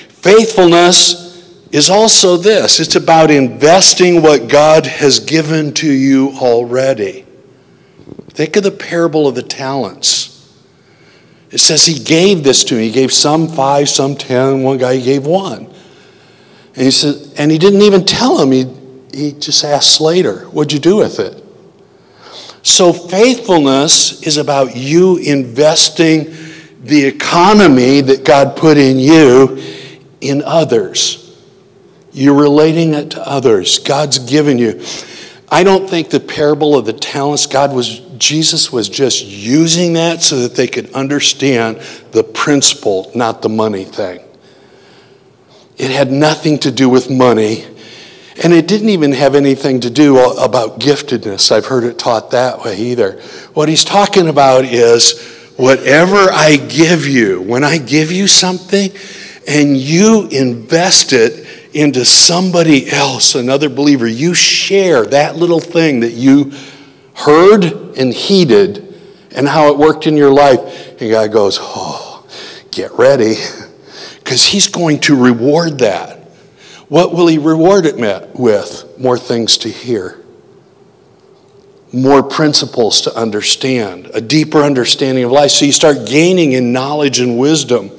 Faithfulness 0.09 1.29
is 1.71 1.91
also 1.91 2.37
this 2.37 2.81
it's 2.81 2.97
about 2.97 3.31
investing 3.31 4.23
what 4.23 4.49
God 4.49 4.87
has 4.87 5.21
given 5.21 5.75
to 5.75 5.91
you 5.91 6.31
already. 6.39 7.27
Think 8.31 8.57
of 8.57 8.63
the 8.63 8.71
parable 8.71 9.27
of 9.27 9.35
the 9.35 9.43
talents. 9.43 10.35
It 11.51 11.59
says 11.59 11.87
he 11.87 11.99
gave 11.99 12.45
this 12.45 12.63
to 12.65 12.75
me. 12.75 12.87
He 12.87 12.93
gave 12.93 13.13
some 13.13 13.49
five, 13.49 13.89
some 13.89 14.17
ten. 14.17 14.63
One 14.63 14.79
guy 14.79 14.97
he 14.97 15.03
gave 15.03 15.27
one. 15.27 15.67
And 16.75 16.85
he 16.85 16.91
said, 16.91 17.17
and 17.39 17.51
he 17.51 17.59
didn't 17.59 17.83
even 17.83 18.05
tell 18.05 18.41
him. 18.41 18.53
He, 18.53 18.67
he 19.13 19.33
just 19.33 19.65
asked 19.65 20.01
later, 20.01 20.45
What'd 20.47 20.73
you 20.73 20.79
do 20.79 20.97
with 20.97 21.19
it? 21.19 21.43
So 22.63 22.93
faithfulness 22.93 24.23
is 24.23 24.37
about 24.37 24.77
you 24.77 25.17
investing 25.17 26.35
the 26.81 27.05
economy 27.05 28.01
that 28.01 28.25
God 28.25 28.57
put 28.57 28.77
in 28.77 28.99
you 28.99 29.63
in 30.21 30.43
others. 30.43 31.25
You're 32.13 32.39
relating 32.41 32.95
it 32.95 33.11
to 33.13 33.29
others. 33.29 33.79
God's 33.79 34.19
given 34.19 34.59
you. 34.59 34.83
I 35.51 35.65
don't 35.65 35.89
think 35.89 36.11
the 36.11 36.21
parable 36.21 36.77
of 36.77 36.85
the 36.85 36.93
talents, 36.93 37.47
God 37.47 37.73
was, 37.73 38.01
Jesus 38.19 38.73
was 38.73 38.89
just 38.89 39.25
using 39.25 39.95
that 39.95 40.21
so 40.21 40.41
that 40.41 40.55
they 40.55 40.67
could 40.67 40.93
understand 40.93 41.79
the 42.13 42.23
principle, 42.23 43.11
not 43.15 43.41
the 43.43 43.49
money 43.49 43.85
thing. 43.85 44.21
It 45.79 45.91
had 45.91 46.11
nothing 46.11 46.59
to 46.61 46.71
do 46.71 46.89
with 46.89 47.09
money. 47.09 47.65
And 48.43 48.53
it 48.53 48.69
didn't 48.69 48.91
even 48.91 49.13
have 49.13 49.35
anything 49.35 49.81
to 49.81 49.91
do 49.91 50.19
about 50.19 50.81
giftedness. 50.81 51.51
I've 51.51 51.67
heard 51.67 51.85
it 51.85 51.99
taught 51.99 52.33
that 52.33 52.63
way 52.63 52.77
either. 52.77 53.21
What 53.55 53.69
he's 53.69 53.85
talking 53.85 54.29
about 54.29 54.65
is 54.65 55.38
whatever 55.59 56.17
I 56.17 56.57
give 56.57 57.07
you, 57.07 57.43
when 57.43 57.65
I 57.65 57.79
give 57.79 58.13
you 58.13 58.29
something 58.29 58.93
and 59.47 59.77
you 59.77 60.29
invest 60.31 61.13
it 61.13 61.47
into 61.75 62.05
somebody 62.05 62.91
else, 62.91 63.35
another 63.35 63.69
believer. 63.69 64.07
You 64.07 64.35
share 64.35 65.05
that 65.07 65.37
little 65.37 65.61
thing 65.61 66.01
that 66.01 66.13
you 66.13 66.53
heard 67.13 67.65
and 67.65 68.15
heeded 68.15 68.85
and 69.35 69.49
how 69.49 69.73
it 69.73 69.79
worked 69.79 70.07
in 70.07 70.17
your 70.17 70.33
life. 70.33 71.01
And 71.01 71.11
God 71.11 71.33
goes, 71.33 71.59
Oh, 71.61 72.27
get 72.71 72.93
ready, 72.93 73.35
because 74.19 74.47
He's 74.47 74.69
going 74.69 75.01
to 75.01 75.17
reward 75.21 75.79
that. 75.81 76.19
What 76.89 77.13
will 77.13 77.27
He 77.27 77.39
reward 77.39 77.85
it 77.85 77.97
with? 78.35 78.99
More 78.99 79.19
things 79.19 79.59
to 79.59 79.69
hear, 79.69 80.18
more 81.93 82.23
principles 82.23 83.01
to 83.03 83.15
understand, 83.17 84.11
a 84.13 84.21
deeper 84.21 84.59
understanding 84.59 85.25
of 85.25 85.33
life. 85.33 85.51
So 85.51 85.65
you 85.65 85.73
start 85.73 86.07
gaining 86.07 86.53
in 86.53 86.73
knowledge 86.73 87.21
and 87.21 87.39
wisdom. 87.39 87.91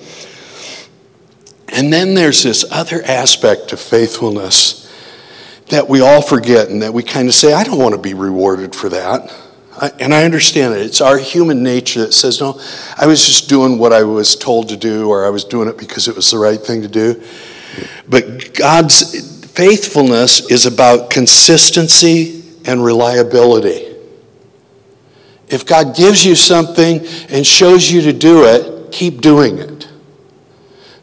And 1.70 1.92
then 1.92 2.14
there's 2.14 2.44
this 2.44 2.66
other 2.72 3.02
aspect 3.04 3.74
of 3.74 3.80
faithfulness 3.80 4.92
that 5.70 5.88
we 5.88 6.02
all 6.02 6.22
forget 6.22 6.70
and 6.70 6.82
that 6.82 6.94
we 6.94 7.04
kind 7.04 7.28
of 7.28 7.34
say, 7.34 7.54
I 7.54 7.64
don't 7.64 7.80
want 7.80 7.96
to 7.96 8.02
be 8.02 8.14
rewarded 8.14 8.76
for 8.76 8.90
that. 8.90 9.34
And 10.00 10.14
I 10.14 10.24
understand 10.26 10.74
it. 10.74 10.82
It's 10.82 11.00
our 11.00 11.18
human 11.18 11.64
nature 11.64 12.02
that 12.02 12.14
says, 12.14 12.42
no, 12.42 12.60
I 12.98 13.08
was 13.08 13.26
just 13.26 13.48
doing 13.48 13.78
what 13.78 13.94
I 13.94 14.04
was 14.04 14.36
told 14.36 14.70
to 14.70 14.78
do, 14.78 15.10
or 15.10 15.26
I 15.26 15.30
was 15.30 15.46
doing 15.46 15.70
it 15.70 15.78
because 15.78 16.08
it 16.08 16.16
was 16.16 16.30
the 16.32 16.38
right 16.38 16.60
thing 16.60 16.82
to 16.82 16.88
do. 16.88 17.24
But 18.08 18.54
God's 18.54 19.46
faithfulness 19.48 20.52
is 20.52 20.66
about 20.66 21.10
consistency 21.10 22.39
and 22.70 22.84
reliability. 22.84 23.96
If 25.48 25.66
God 25.66 25.96
gives 25.96 26.24
you 26.24 26.36
something 26.36 27.00
and 27.30 27.46
shows 27.46 27.92
you 27.92 28.02
to 28.02 28.14
do 28.14 28.46
it, 28.46 28.92
keep 28.92 29.22
doing 29.22 29.58
it. 29.58 29.90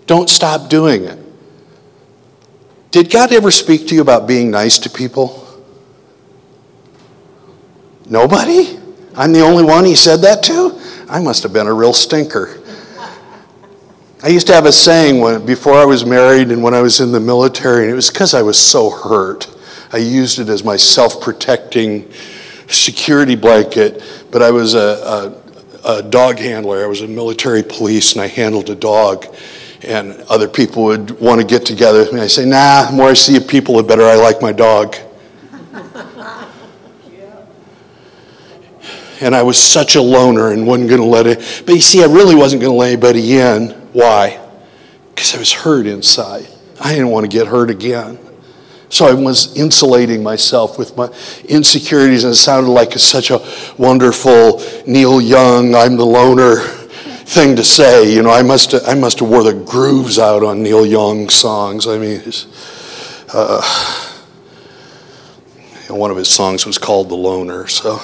Don't 0.06 0.30
stop 0.30 0.70
doing 0.70 1.04
it. 1.04 1.18
Did 2.92 3.11
God 3.11 3.32
ever 3.32 3.50
speak 3.50 3.88
to 3.88 3.96
you 3.96 4.00
about 4.00 4.28
being 4.28 4.52
nice 4.52 4.78
to 4.78 4.90
people? 4.90 5.42
Nobody? 8.08 8.78
I'm 9.16 9.32
the 9.32 9.40
only 9.40 9.64
one 9.64 9.85
he 9.85 9.96
said 9.96 10.20
that 10.20 10.44
to? 10.44 10.80
I 11.08 11.20
must 11.20 11.42
have 11.42 11.52
been 11.52 11.66
a 11.66 11.75
real 11.75 11.92
stinker. 11.92 12.62
I 14.23 14.28
used 14.28 14.46
to 14.46 14.54
have 14.54 14.66
a 14.66 14.73
saying 14.73 15.20
when, 15.20 15.44
before 15.44 15.75
I 15.75 15.85
was 15.85 16.06
married 16.06 16.50
and 16.52 16.62
when 16.62 16.75
I 16.75 16.80
was 16.80 17.00
in 17.00 17.11
the 17.11 17.20
military, 17.20 17.82
and 17.82 17.92
it 17.92 17.94
was 17.94 18.11
because 18.11 18.35
I 18.35 18.42
was 18.42 18.56
so 18.56 18.90
hurt. 18.90 19.55
I 19.93 19.99
used 19.99 20.38
it 20.38 20.49
as 20.49 20.64
my 20.64 20.76
self 20.76 21.21
protecting 21.21 22.11
security 22.69 23.37
blanket, 23.37 24.02
but 24.31 24.43
I 24.43 24.50
was 24.50 24.75
a, 24.75 25.40
a, 25.85 25.99
a 25.99 26.02
dog 26.02 26.38
handler. 26.38 26.83
I 26.83 26.87
was 26.87 27.02
a 27.02 27.09
military 27.09 27.62
police 27.62 28.12
and 28.12 28.23
I 28.23 28.26
handled 28.26 28.71
a 28.71 28.75
dog 28.75 29.26
and 29.83 30.12
other 30.28 30.49
people 30.49 30.85
would 30.85 31.12
want 31.21 31.40
to 31.40 31.47
get 31.47 31.64
together 31.64 32.00
with 32.00 32.12
me. 32.12 32.21
I 32.21 32.26
say, 32.26 32.45
nah, 32.45 32.90
the 32.90 32.97
more 32.97 33.09
I 33.09 33.14
see 33.14 33.37
of 33.37 33.47
people, 33.47 33.76
the 33.76 33.85
better 33.85 34.02
I 34.02 34.16
like 34.16 34.43
my 34.43 34.52
dog. 34.52 34.97
and 39.21 39.35
I 39.35 39.43
was 39.43 39.59
such 39.59 39.97
a 39.97 40.02
loner 40.02 40.52
and 40.52 40.66
wasn't 40.66 40.88
going 40.88 41.00
to 41.00 41.07
let 41.07 41.26
it. 41.26 41.62
But 41.66 41.75
you 41.76 41.81
see, 41.81 42.02
I 42.02 42.07
really 42.07 42.35
wasn't 42.35 42.62
going 42.62 42.73
to 42.73 42.76
let 42.76 42.88
anybody 42.88 43.38
in. 43.38 43.71
Why? 43.93 44.40
Because 45.14 45.35
I 45.35 45.38
was 45.38 45.52
hurt 45.52 45.87
inside. 45.87 46.49
I 46.81 46.93
didn't 46.93 47.09
want 47.09 47.25
to 47.25 47.28
get 47.28 47.47
hurt 47.47 47.71
again. 47.71 48.19
So 48.88 49.07
I 49.07 49.14
was 49.14 49.57
insulating 49.57 50.23
myself 50.23 50.78
with 50.78 50.97
my 50.97 51.09
insecurities, 51.49 52.25
and 52.25 52.33
it 52.33 52.37
sounded 52.37 52.71
like 52.71 52.93
such 52.93 53.31
a 53.31 53.45
wonderful 53.76 54.62
Neil 54.87 55.21
Young, 55.21 55.75
I'm 55.75 55.97
the 55.97 56.07
loner 56.07 56.61
thing 57.26 57.57
to 57.57 57.64
say. 57.64 58.12
You 58.12 58.23
know, 58.23 58.31
I 58.31 58.43
must 58.43 58.73
have, 58.73 58.83
I 58.87 58.95
must 58.95 59.19
have 59.21 59.28
wore 59.28 59.43
the 59.43 59.52
grooves 59.52 60.19
out 60.19 60.43
on 60.45 60.62
Neil 60.62 60.87
Young 60.87 61.28
songs. 61.28 61.87
I 61.87 61.99
mean, 61.99 62.23
uh, 63.33 63.61
one 65.88 66.11
of 66.11 66.16
his 66.16 66.28
songs 66.28 66.64
was 66.64 66.78
called 66.78 67.09
"The 67.09 67.16
Loner." 67.16 67.66
So, 67.66 68.00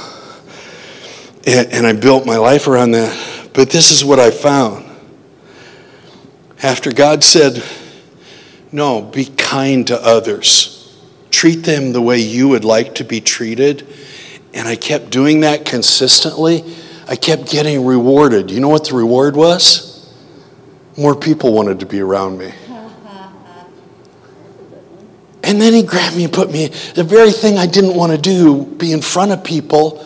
and, 1.46 1.72
and 1.72 1.86
I 1.86 1.92
built 1.92 2.26
my 2.26 2.36
life 2.36 2.66
around 2.66 2.90
that. 2.92 3.50
But 3.54 3.70
this 3.70 3.92
is 3.92 4.04
what 4.04 4.18
I 4.18 4.30
found. 4.30 4.84
After 6.62 6.92
God 6.92 7.22
said, 7.22 7.62
"No, 8.72 9.00
be 9.02 9.26
kind 9.26 9.86
to 9.86 10.00
others." 10.04 10.71
Treat 11.32 11.64
them 11.64 11.92
the 11.92 12.00
way 12.00 12.18
you 12.18 12.48
would 12.48 12.64
like 12.64 12.94
to 12.96 13.04
be 13.04 13.20
treated. 13.20 13.86
And 14.54 14.68
I 14.68 14.76
kept 14.76 15.10
doing 15.10 15.40
that 15.40 15.64
consistently 15.64 16.62
I 17.08 17.16
kept 17.16 17.50
getting 17.50 17.84
rewarded. 17.84 18.50
You 18.50 18.60
know 18.60 18.68
what 18.68 18.88
the 18.88 18.94
reward 18.94 19.36
was? 19.36 20.10
More 20.96 21.14
people 21.14 21.52
wanted 21.52 21.80
to 21.80 21.86
be 21.86 22.00
around 22.00 22.38
me. 22.38 22.52
And 25.44 25.60
then 25.60 25.74
he 25.74 25.82
grabbed 25.82 26.16
me 26.16 26.24
and 26.24 26.32
put 26.32 26.52
me, 26.52 26.68
the 26.94 27.02
very 27.02 27.32
thing 27.32 27.58
I 27.58 27.66
didn't 27.66 27.96
want 27.96 28.12
to 28.12 28.18
do, 28.18 28.64
be 28.64 28.92
in 28.92 29.02
front 29.02 29.32
of 29.32 29.42
people, 29.42 30.02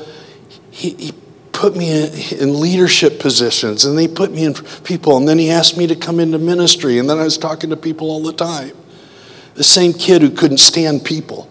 he, 0.71 0.95
he 0.95 1.13
put 1.53 1.77
me 1.77 1.91
in, 1.91 2.41
in, 2.41 2.59
leadership 2.59 3.21
positions 3.21 3.85
and 3.85 4.01
he 4.01 4.09
put 4.09 4.33
me 4.33 4.45
in 4.45 4.55
people. 4.83 5.19
And 5.19 5.29
then 5.29 5.39
he 5.39 5.51
asked 5.51 5.77
me 5.77 5.87
to 5.89 5.95
come 5.95 6.21
into 6.21 6.39
ministry. 6.39 6.99
And 6.99 7.09
then 7.09 7.19
I 7.19 7.25
was 7.25 7.37
talking 7.37 7.69
to 7.69 7.77
people 7.77 8.11
all 8.11 8.23
the 8.23 8.33
time. 8.33 8.73
The 9.57 9.65
same 9.65 9.93
kid 9.93 10.23
who 10.23 10.31
couldn't 10.31 10.59
stand 10.59 11.05
people. 11.05 11.51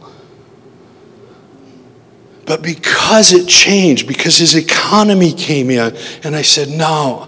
But 2.46 2.62
because 2.62 3.34
it 3.34 3.48
changed, 3.48 4.08
because 4.08 4.38
his 4.38 4.56
economy 4.56 5.34
came 5.34 5.70
in, 5.72 5.96
and 6.24 6.36
I 6.36 6.44
said, 6.44 6.70
no, 6.70 7.28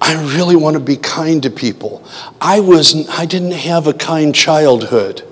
I 0.00 0.14
really 0.36 0.56
want 0.56 0.74
to 0.74 0.80
be 0.80 0.96
kind 0.96 1.42
to 1.42 1.50
people. 1.50 2.04
I 2.40 2.60
was 2.60 3.08
I 3.08 3.24
didn't 3.24 3.52
have 3.52 3.86
a 3.86 3.94
kind 3.94 4.34
childhood. 4.34 5.22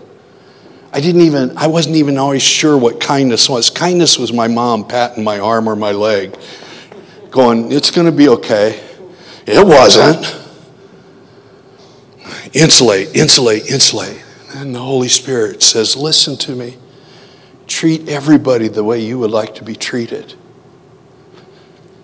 I 0.92 1.00
didn't 1.00 1.22
even, 1.22 1.56
I 1.58 1.66
wasn't 1.66 1.96
even 1.96 2.16
always 2.16 2.42
sure 2.42 2.78
what 2.78 3.00
kindness 3.00 3.50
was. 3.50 3.68
Kindness 3.68 4.18
was 4.18 4.32
my 4.32 4.48
mom 4.48 4.88
patting 4.88 5.22
my 5.22 5.38
arm 5.38 5.68
or 5.68 5.76
my 5.76 5.92
leg, 5.92 6.36
going, 7.30 7.70
It's 7.70 7.90
going 7.90 8.06
to 8.06 8.12
be 8.12 8.28
okay. 8.28 8.82
It 9.46 9.64
wasn't. 9.64 10.24
Insulate, 12.54 13.14
insulate, 13.14 13.70
insulate. 13.70 14.24
And 14.56 14.74
the 14.74 14.80
Holy 14.80 15.08
Spirit 15.08 15.62
says, 15.62 15.96
Listen 15.96 16.36
to 16.38 16.54
me. 16.54 16.78
Treat 17.66 18.08
everybody 18.08 18.68
the 18.68 18.82
way 18.82 19.00
you 19.00 19.18
would 19.18 19.30
like 19.30 19.54
to 19.56 19.64
be 19.64 19.76
treated. 19.76 20.32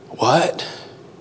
What? 0.09 0.69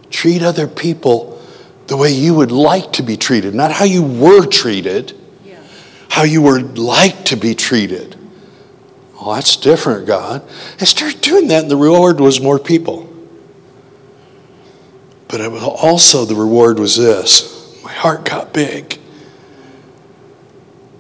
Treat 0.09 0.43
other 0.43 0.67
people 0.67 1.41
the 1.87 1.95
way 1.95 2.11
you 2.11 2.33
would 2.33 2.51
like 2.51 2.93
to 2.93 3.03
be 3.03 3.15
treated, 3.15 3.55
not 3.55 3.71
how 3.71 3.85
you 3.85 4.03
were 4.03 4.45
treated, 4.45 5.13
yeah. 5.45 5.61
how 6.09 6.23
you 6.23 6.41
would 6.41 6.77
like 6.77 7.25
to 7.25 7.35
be 7.37 7.55
treated. 7.55 8.17
Oh, 9.19 9.35
that's 9.35 9.55
different, 9.55 10.07
God. 10.07 10.43
I 10.79 10.85
started 10.85 11.21
doing 11.21 11.47
that, 11.47 11.63
and 11.63 11.71
the 11.71 11.77
reward 11.77 12.19
was 12.19 12.41
more 12.41 12.59
people. 12.59 13.07
But 15.27 15.39
it 15.39 15.51
was 15.51 15.63
also 15.63 16.25
the 16.25 16.35
reward 16.35 16.77
was 16.77 16.97
this 16.97 17.81
my 17.83 17.93
heart 17.93 18.25
got 18.25 18.53
big. 18.53 19.00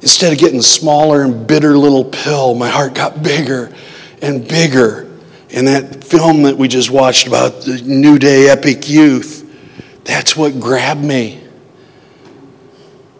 Instead 0.01 0.33
of 0.33 0.39
getting 0.39 0.61
smaller 0.61 1.23
and 1.23 1.45
bitter 1.45 1.77
little 1.77 2.05
pill, 2.05 2.55
my 2.55 2.69
heart 2.69 2.95
got 2.95 3.21
bigger 3.21 3.73
and 4.21 4.47
bigger. 4.47 5.09
And 5.51 5.67
that 5.67 6.03
film 6.03 6.43
that 6.43 6.57
we 6.57 6.67
just 6.67 6.89
watched 6.89 7.27
about 7.27 7.61
the 7.61 7.81
New 7.81 8.17
Day 8.17 8.49
Epic 8.49 8.89
Youth, 8.89 9.47
that's 10.03 10.35
what 10.35 10.59
grabbed 10.59 11.03
me. 11.03 11.41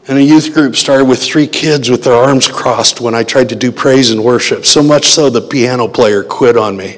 And 0.07 0.17
a 0.17 0.23
youth 0.23 0.53
group 0.53 0.75
started 0.75 1.05
with 1.05 1.21
three 1.21 1.47
kids 1.47 1.89
with 1.89 2.03
their 2.03 2.15
arms 2.15 2.47
crossed 2.47 2.99
when 2.99 3.13
I 3.13 3.23
tried 3.23 3.49
to 3.49 3.55
do 3.55 3.71
praise 3.71 4.09
and 4.09 4.23
worship, 4.23 4.65
so 4.65 4.81
much 4.81 5.05
so 5.05 5.29
the 5.29 5.41
piano 5.41 5.87
player 5.87 6.23
quit 6.23 6.57
on 6.57 6.75
me. 6.75 6.97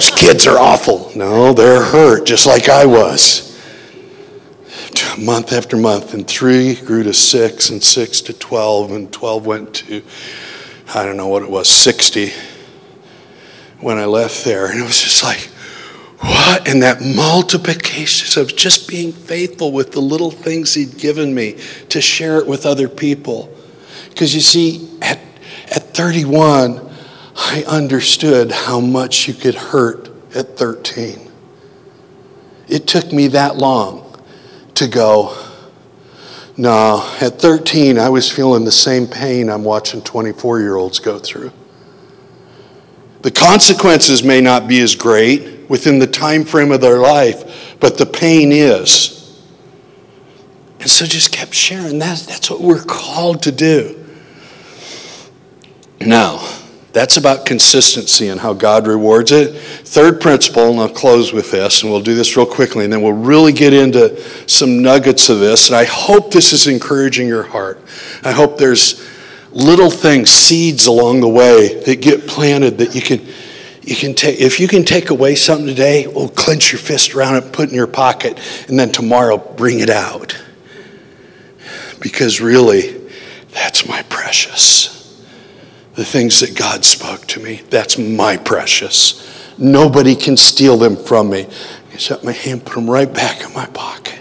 Those 0.00 0.10
kids 0.12 0.46
are 0.46 0.58
awful. 0.58 1.12
No, 1.14 1.52
they're 1.52 1.84
hurt, 1.84 2.24
just 2.24 2.46
like 2.46 2.70
I 2.70 2.86
was 2.86 3.50
month 5.18 5.52
after 5.52 5.76
month, 5.76 6.14
and 6.14 6.26
three 6.26 6.74
grew 6.74 7.02
to 7.02 7.12
six, 7.12 7.68
and 7.68 7.82
six 7.82 8.22
to 8.22 8.32
12, 8.32 8.92
and 8.92 9.12
12 9.12 9.44
went 9.44 9.74
to, 9.74 10.02
I 10.94 11.04
don't 11.04 11.18
know 11.18 11.28
what 11.28 11.42
it 11.42 11.50
was, 11.50 11.68
60 11.68 12.32
when 13.80 13.98
I 13.98 14.06
left 14.06 14.42
there. 14.44 14.70
And 14.70 14.80
it 14.80 14.84
was 14.84 15.02
just 15.02 15.22
like, 15.22 15.50
what? 16.20 16.66
And 16.66 16.82
that 16.82 17.02
multiplication 17.02 18.40
of 18.40 18.56
just 18.56 18.88
being 18.88 19.12
faithful 19.12 19.70
with 19.70 19.92
the 19.92 20.00
little 20.00 20.30
things 20.30 20.72
He'd 20.72 20.96
given 20.96 21.34
me 21.34 21.58
to 21.90 22.00
share 22.00 22.38
it 22.38 22.46
with 22.46 22.64
other 22.64 22.88
people. 22.88 23.54
Because 24.08 24.34
you 24.34 24.40
see, 24.40 24.98
at, 25.02 25.20
at 25.70 25.94
31, 25.94 26.89
I 27.42 27.64
understood 27.66 28.52
how 28.52 28.80
much 28.80 29.26
you 29.26 29.32
could 29.32 29.54
hurt 29.54 30.10
at 30.36 30.58
13. 30.58 31.32
It 32.68 32.86
took 32.86 33.12
me 33.12 33.28
that 33.28 33.56
long 33.56 34.22
to 34.74 34.86
go, 34.86 35.36
no, 36.58 37.02
at 37.18 37.40
13, 37.40 37.98
I 37.98 38.10
was 38.10 38.30
feeling 38.30 38.66
the 38.66 38.70
same 38.70 39.06
pain 39.06 39.48
I'm 39.48 39.64
watching 39.64 40.02
24 40.02 40.60
year 40.60 40.76
olds 40.76 40.98
go 40.98 41.18
through. 41.18 41.50
The 43.22 43.30
consequences 43.30 44.22
may 44.22 44.42
not 44.42 44.68
be 44.68 44.80
as 44.80 44.94
great 44.94 45.68
within 45.70 45.98
the 45.98 46.06
time 46.06 46.44
frame 46.44 46.70
of 46.70 46.82
their 46.82 46.98
life, 46.98 47.76
but 47.80 47.96
the 47.96 48.06
pain 48.06 48.52
is. 48.52 49.42
And 50.78 50.90
so 50.90 51.06
just 51.06 51.32
kept 51.32 51.54
sharing. 51.54 51.98
That, 52.00 52.18
that's 52.28 52.50
what 52.50 52.60
we're 52.60 52.84
called 52.84 53.42
to 53.44 53.52
do. 53.52 53.96
Now, 56.00 56.59
that's 56.92 57.16
about 57.16 57.46
consistency 57.46 58.28
and 58.28 58.40
how 58.40 58.52
God 58.52 58.86
rewards 58.86 59.30
it. 59.30 59.56
Third 59.56 60.20
principle, 60.20 60.70
and 60.70 60.80
I'll 60.80 60.88
close 60.88 61.32
with 61.32 61.52
this, 61.52 61.82
and 61.82 61.90
we'll 61.90 62.02
do 62.02 62.14
this 62.14 62.36
real 62.36 62.46
quickly, 62.46 62.84
and 62.84 62.92
then 62.92 63.00
we'll 63.00 63.12
really 63.12 63.52
get 63.52 63.72
into 63.72 64.20
some 64.48 64.82
nuggets 64.82 65.28
of 65.28 65.38
this. 65.38 65.68
And 65.68 65.76
I 65.76 65.84
hope 65.84 66.32
this 66.32 66.52
is 66.52 66.66
encouraging 66.66 67.28
your 67.28 67.44
heart. 67.44 67.80
I 68.24 68.32
hope 68.32 68.58
there's 68.58 69.08
little 69.52 69.90
things, 69.90 70.30
seeds 70.30 70.86
along 70.86 71.20
the 71.20 71.28
way 71.28 71.80
that 71.84 72.00
get 72.00 72.26
planted 72.26 72.78
that 72.78 72.94
you 72.94 73.02
can 73.02 73.24
you 73.82 73.96
can 73.96 74.14
take 74.14 74.40
if 74.40 74.60
you 74.60 74.68
can 74.68 74.84
take 74.84 75.10
away 75.10 75.34
something 75.36 75.66
today, 75.66 76.06
well 76.06 76.28
clench 76.28 76.72
your 76.72 76.80
fist 76.80 77.14
around 77.14 77.36
it, 77.36 77.52
put 77.52 77.68
it 77.68 77.70
in 77.70 77.76
your 77.76 77.86
pocket, 77.86 78.38
and 78.68 78.78
then 78.78 78.90
tomorrow 78.90 79.38
bring 79.38 79.80
it 79.80 79.90
out. 79.90 80.40
Because 82.00 82.40
really, 82.40 83.00
that's 83.52 83.88
my 83.88 84.02
precious 84.02 84.99
the 86.00 86.06
things 86.06 86.40
that 86.40 86.56
God 86.56 86.82
spoke 86.82 87.26
to 87.26 87.40
me. 87.40 87.60
That's 87.68 87.98
my 87.98 88.38
precious. 88.38 89.22
Nobody 89.58 90.16
can 90.16 90.34
steal 90.34 90.78
them 90.78 90.96
from 90.96 91.28
me. 91.28 91.46
Set 91.98 92.24
my 92.24 92.32
hand, 92.32 92.64
put 92.64 92.76
them 92.76 92.88
right 92.88 93.12
back 93.12 93.42
in 93.42 93.52
my 93.52 93.66
pocket, 93.66 94.18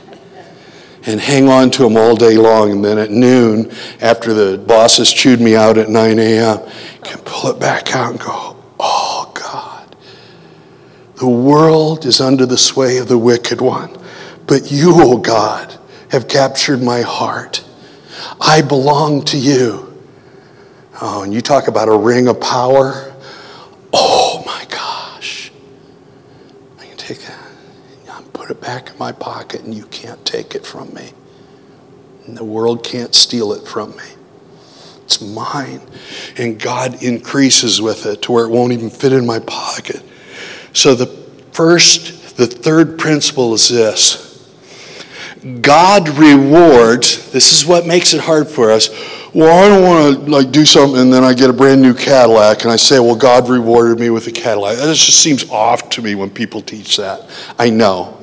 and 1.05 1.21
hang 1.21 1.47
on 1.47 1.71
to 1.71 1.83
them 1.83 1.95
all 1.95 2.17
day 2.17 2.35
long. 2.35 2.73
And 2.73 2.83
then 2.83 2.97
at 2.97 3.11
noon, 3.11 3.71
after 4.01 4.33
the 4.33 4.57
bosses 4.57 5.13
chewed 5.13 5.39
me 5.39 5.55
out 5.55 5.77
at 5.77 5.87
9 5.87 6.19
a.m., 6.19 6.69
can 7.01 7.19
pull 7.19 7.51
it 7.51 7.61
back 7.61 7.95
out 7.95 8.11
and 8.11 8.19
go, 8.19 8.61
Oh 8.77 9.31
God, 9.33 9.95
the 11.15 11.29
world 11.29 12.05
is 12.05 12.19
under 12.19 12.45
the 12.45 12.57
sway 12.57 12.97
of 12.97 13.07
the 13.07 13.17
wicked 13.17 13.61
one, 13.61 13.97
but 14.47 14.69
you, 14.69 14.91
oh 14.95 15.17
God, 15.17 15.79
have 16.11 16.27
captured 16.27 16.83
my 16.83 17.03
heart. 17.03 17.63
I 18.41 18.61
belong 18.63 19.23
to 19.23 19.37
you. 19.37 19.88
Oh, 21.01 21.23
and 21.23 21.33
you 21.33 21.41
talk 21.41 21.67
about 21.67 21.87
a 21.87 21.97
ring 21.97 22.27
of 22.27 22.41
power. 22.41 23.13
Oh 23.93 24.43
my 24.45 24.65
gosh. 24.69 25.51
I 26.79 26.85
can 26.85 26.97
take 26.97 27.19
that 27.19 27.49
put 28.49 28.57
it 28.57 28.61
back 28.61 28.89
in 28.89 28.97
my 28.97 29.11
pocket, 29.11 29.61
and 29.61 29.75
you 29.75 29.85
can't 29.87 30.25
take 30.25 30.55
it 30.55 30.65
from 30.65 30.91
me. 30.93 31.11
And 32.25 32.35
the 32.35 32.43
world 32.43 32.83
can't 32.83 33.13
steal 33.13 33.53
it 33.53 33.67
from 33.67 33.95
me. 33.95 34.03
It's 35.03 35.21
mine. 35.21 35.81
And 36.37 36.59
God 36.59 37.03
increases 37.03 37.81
with 37.81 38.05
it 38.05 38.23
to 38.23 38.31
where 38.31 38.45
it 38.45 38.49
won't 38.49 38.73
even 38.73 38.89
fit 38.89 39.13
in 39.13 39.25
my 39.25 39.39
pocket. 39.39 40.01
So 40.73 40.95
the 40.95 41.07
first, 41.51 42.37
the 42.37 42.47
third 42.47 42.97
principle 42.97 43.53
is 43.53 43.69
this 43.69 44.25
God 45.61 46.09
rewards, 46.09 47.31
this 47.31 47.53
is 47.53 47.67
what 47.67 47.85
makes 47.85 48.13
it 48.13 48.21
hard 48.21 48.47
for 48.47 48.71
us 48.71 48.89
well, 49.33 49.63
I 49.63 49.67
don't 49.67 49.83
want 49.83 50.25
to 50.25 50.31
like 50.31 50.51
do 50.51 50.65
something 50.65 50.99
and 50.99 51.13
then 51.13 51.23
I 51.23 51.33
get 51.33 51.49
a 51.49 51.53
brand 51.53 51.81
new 51.81 51.93
Cadillac 51.93 52.63
and 52.63 52.71
I 52.71 52.77
say, 52.77 52.99
well, 52.99 53.15
God 53.15 53.47
rewarded 53.47 53.99
me 53.99 54.09
with 54.09 54.25
a 54.27 54.31
Cadillac. 54.31 54.77
That 54.77 54.87
just 54.95 55.21
seems 55.21 55.49
off 55.49 55.89
to 55.89 56.01
me 56.01 56.15
when 56.15 56.29
people 56.29 56.61
teach 56.61 56.97
that. 56.97 57.29
I 57.59 57.69
know. 57.69 58.19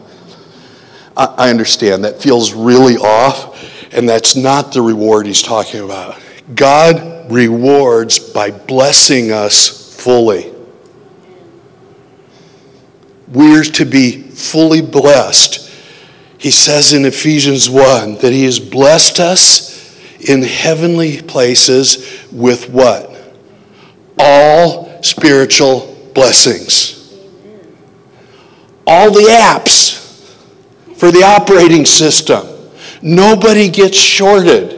I, 1.16 1.26
I 1.38 1.50
understand. 1.50 2.04
That 2.04 2.20
feels 2.20 2.52
really 2.52 2.96
off, 2.96 3.94
and 3.94 4.08
that's 4.08 4.36
not 4.36 4.72
the 4.72 4.82
reward 4.82 5.26
he's 5.26 5.42
talking 5.42 5.84
about. 5.84 6.20
God 6.54 7.30
rewards 7.30 8.18
by 8.18 8.50
blessing 8.50 9.32
us 9.32 9.94
fully. 10.00 10.52
We're 13.28 13.64
to 13.64 13.84
be 13.84 14.22
fully 14.22 14.82
blessed. 14.82 15.72
He 16.38 16.50
says 16.50 16.92
in 16.92 17.04
Ephesians 17.04 17.68
1 17.68 18.16
that 18.16 18.32
he 18.32 18.44
has 18.44 18.60
blessed 18.60 19.18
us 19.20 19.75
in 20.28 20.42
heavenly 20.42 21.22
places 21.22 22.26
with 22.32 22.68
what? 22.70 23.12
All 24.18 25.02
spiritual 25.02 26.10
blessings. 26.14 27.14
All 28.86 29.12
the 29.12 29.28
apps 29.28 30.02
for 30.96 31.10
the 31.10 31.22
operating 31.22 31.84
system. 31.84 32.46
Nobody 33.02 33.68
gets 33.68 33.96
shorted. 33.98 34.76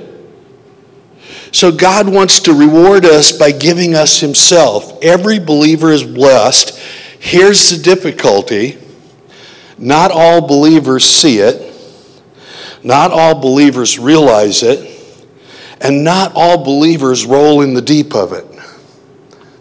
So 1.52 1.72
God 1.72 2.08
wants 2.08 2.40
to 2.40 2.52
reward 2.52 3.04
us 3.04 3.32
by 3.32 3.52
giving 3.52 3.94
us 3.94 4.20
Himself. 4.20 5.02
Every 5.02 5.38
believer 5.38 5.90
is 5.90 6.04
blessed. 6.04 6.78
Here's 7.20 7.70
the 7.70 7.82
difficulty 7.82 8.78
not 9.78 10.10
all 10.10 10.40
believers 10.40 11.04
see 11.04 11.38
it, 11.38 11.72
not 12.82 13.12
all 13.12 13.40
believers 13.40 13.98
realize 13.98 14.62
it. 14.62 14.97
And 15.80 16.02
not 16.04 16.32
all 16.34 16.64
believers 16.64 17.24
roll 17.24 17.62
in 17.62 17.74
the 17.74 17.82
deep 17.82 18.14
of 18.14 18.32
it. 18.32 18.50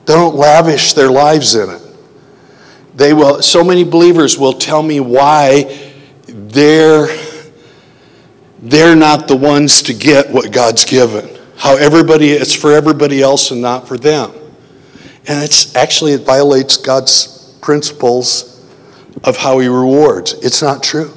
They 0.06 0.13
don't 0.13 0.36
lavish 0.36 0.93
their 0.93 1.10
lives 1.10 1.53
in 1.56 1.69
it. 1.69 1.82
They 2.95 3.13
will, 3.13 3.41
so 3.43 3.63
many 3.63 3.84
believers 3.84 4.39
will 4.39 4.53
tell 4.53 4.82
me 4.82 4.99
why 4.99 5.93
they're, 6.27 7.08
they're 8.60 8.95
not 8.95 9.27
the 9.27 9.36
ones 9.36 9.84
to 9.84 9.93
get 9.93 10.32
what 10.32 10.51
God's 10.51 10.86
given. 10.86 11.30
How 11.58 11.75
everybody, 11.75 12.32
it's 12.32 12.56
for 12.56 12.71
everybody 12.73 13.21
else 13.21 13.51
and 13.51 13.62
not 13.62 13.88
for 13.88 13.97
them. 13.97 14.32
And 15.27 15.43
it's 15.43 15.75
actually, 15.75 16.13
it 16.13 16.21
violates 16.21 16.77
God's 16.77 17.53
principles 17.62 18.65
of 19.23 19.38
how 19.38 19.60
He 19.60 19.67
rewards. 19.67 20.34
It's 20.34 20.62
not 20.62 20.82
true. 20.82 21.13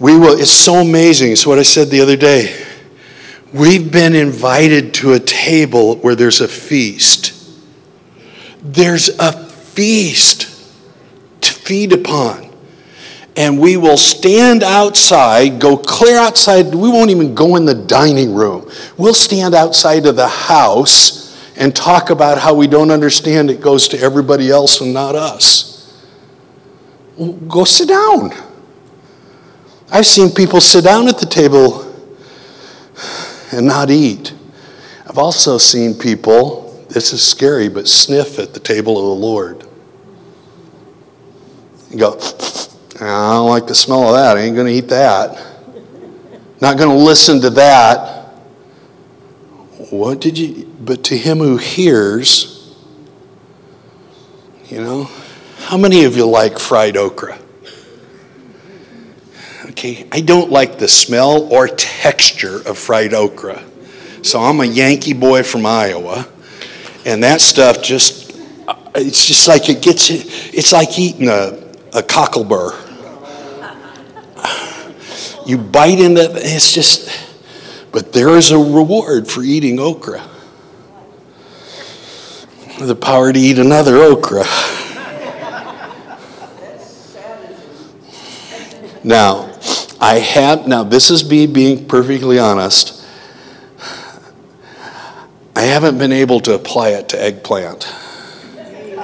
We 0.00 0.18
will, 0.18 0.38
it's 0.38 0.50
so 0.50 0.76
amazing. 0.76 1.32
It's 1.32 1.46
what 1.46 1.58
I 1.58 1.62
said 1.62 1.88
the 1.88 2.00
other 2.00 2.16
day. 2.16 2.66
We've 3.52 3.90
been 3.90 4.14
invited 4.14 4.94
to 4.94 5.14
a 5.14 5.18
table 5.18 5.96
where 5.96 6.14
there's 6.14 6.40
a 6.40 6.46
feast. 6.46 7.34
There's 8.62 9.08
a 9.18 9.32
feast 9.32 10.42
to 11.40 11.52
feed 11.52 11.92
upon. 11.92 12.48
And 13.36 13.58
we 13.58 13.76
will 13.76 13.96
stand 13.96 14.62
outside, 14.62 15.60
go 15.60 15.76
clear 15.76 16.18
outside. 16.18 16.74
We 16.74 16.88
won't 16.90 17.10
even 17.10 17.34
go 17.34 17.56
in 17.56 17.64
the 17.64 17.74
dining 17.74 18.34
room. 18.34 18.70
We'll 18.96 19.14
stand 19.14 19.54
outside 19.54 20.06
of 20.06 20.14
the 20.14 20.28
house 20.28 21.20
and 21.56 21.74
talk 21.74 22.10
about 22.10 22.38
how 22.38 22.54
we 22.54 22.66
don't 22.66 22.90
understand 22.90 23.50
it 23.50 23.60
goes 23.60 23.88
to 23.88 23.98
everybody 23.98 24.50
else 24.50 24.80
and 24.80 24.92
not 24.94 25.14
us. 25.14 26.00
Go 27.48 27.64
sit 27.64 27.88
down. 27.88 28.32
I've 29.90 30.06
seen 30.06 30.30
people 30.30 30.60
sit 30.60 30.84
down 30.84 31.08
at 31.08 31.18
the 31.18 31.26
table 31.26 31.89
and 33.52 33.66
not 33.66 33.90
eat. 33.90 34.34
I've 35.06 35.18
also 35.18 35.58
seen 35.58 35.94
people, 35.94 36.86
this 36.88 37.12
is 37.12 37.22
scary, 37.22 37.68
but 37.68 37.88
sniff 37.88 38.38
at 38.38 38.54
the 38.54 38.60
table 38.60 38.96
of 38.96 39.04
the 39.18 39.26
Lord. 39.26 39.66
You 41.90 41.98
go, 41.98 42.18
I 43.00 43.32
don't 43.32 43.48
like 43.48 43.66
the 43.66 43.74
smell 43.74 44.08
of 44.08 44.14
that. 44.14 44.36
I 44.36 44.42
ain't 44.42 44.54
going 44.54 44.68
to 44.68 44.72
eat 44.72 44.88
that. 44.88 45.44
Not 46.60 46.78
going 46.78 46.90
to 46.90 47.04
listen 47.04 47.40
to 47.40 47.50
that. 47.50 48.26
What 49.90 50.20
did 50.20 50.38
you, 50.38 50.66
but 50.80 51.02
to 51.04 51.16
him 51.16 51.38
who 51.38 51.56
hears, 51.56 52.76
you 54.66 54.80
know, 54.80 55.10
how 55.58 55.76
many 55.76 56.04
of 56.04 56.16
you 56.16 56.26
like 56.26 56.60
fried 56.60 56.96
okra? 56.96 57.39
Okay, 59.80 60.06
I 60.12 60.20
don't 60.20 60.50
like 60.50 60.78
the 60.78 60.86
smell 60.86 61.50
or 61.50 61.66
texture 61.66 62.60
of 62.68 62.76
fried 62.76 63.14
okra. 63.14 63.64
So 64.20 64.38
I'm 64.38 64.60
a 64.60 64.66
Yankee 64.66 65.14
boy 65.14 65.42
from 65.42 65.64
Iowa, 65.64 66.28
and 67.06 67.24
that 67.24 67.40
stuff 67.40 67.82
just, 67.82 68.38
uh, 68.68 68.74
it's 68.94 69.24
just 69.24 69.48
like 69.48 69.70
it 69.70 69.80
gets, 69.80 70.10
it's 70.10 70.72
like 70.72 70.98
eating 70.98 71.28
a, 71.28 71.56
a 71.94 72.02
cocklebur. 72.02 72.76
You 75.46 75.56
bite 75.56 75.98
into 75.98 76.24
it, 76.24 76.32
it's 76.34 76.74
just, 76.74 77.08
but 77.90 78.12
there 78.12 78.36
is 78.36 78.50
a 78.50 78.58
reward 78.58 79.28
for 79.28 79.42
eating 79.42 79.80
okra. 79.80 80.20
The 82.78 82.96
power 82.96 83.32
to 83.32 83.40
eat 83.40 83.58
another 83.58 83.96
okra. 83.96 84.44
Now, 89.02 89.49
I 90.00 90.18
have, 90.18 90.66
now 90.66 90.82
this 90.82 91.10
is 91.10 91.28
me 91.28 91.46
being 91.46 91.86
perfectly 91.86 92.38
honest. 92.38 93.06
I 95.54 95.62
haven't 95.62 95.98
been 95.98 96.12
able 96.12 96.40
to 96.40 96.54
apply 96.54 96.90
it 96.90 97.10
to 97.10 97.22
eggplant, 97.22 97.86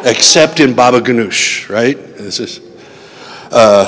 except 0.05 0.59
in 0.59 0.75
baba 0.75 1.01
ganoush, 1.01 1.69
right? 1.69 1.97
This 2.17 2.41
is, 2.41 2.61
uh, 3.51 3.85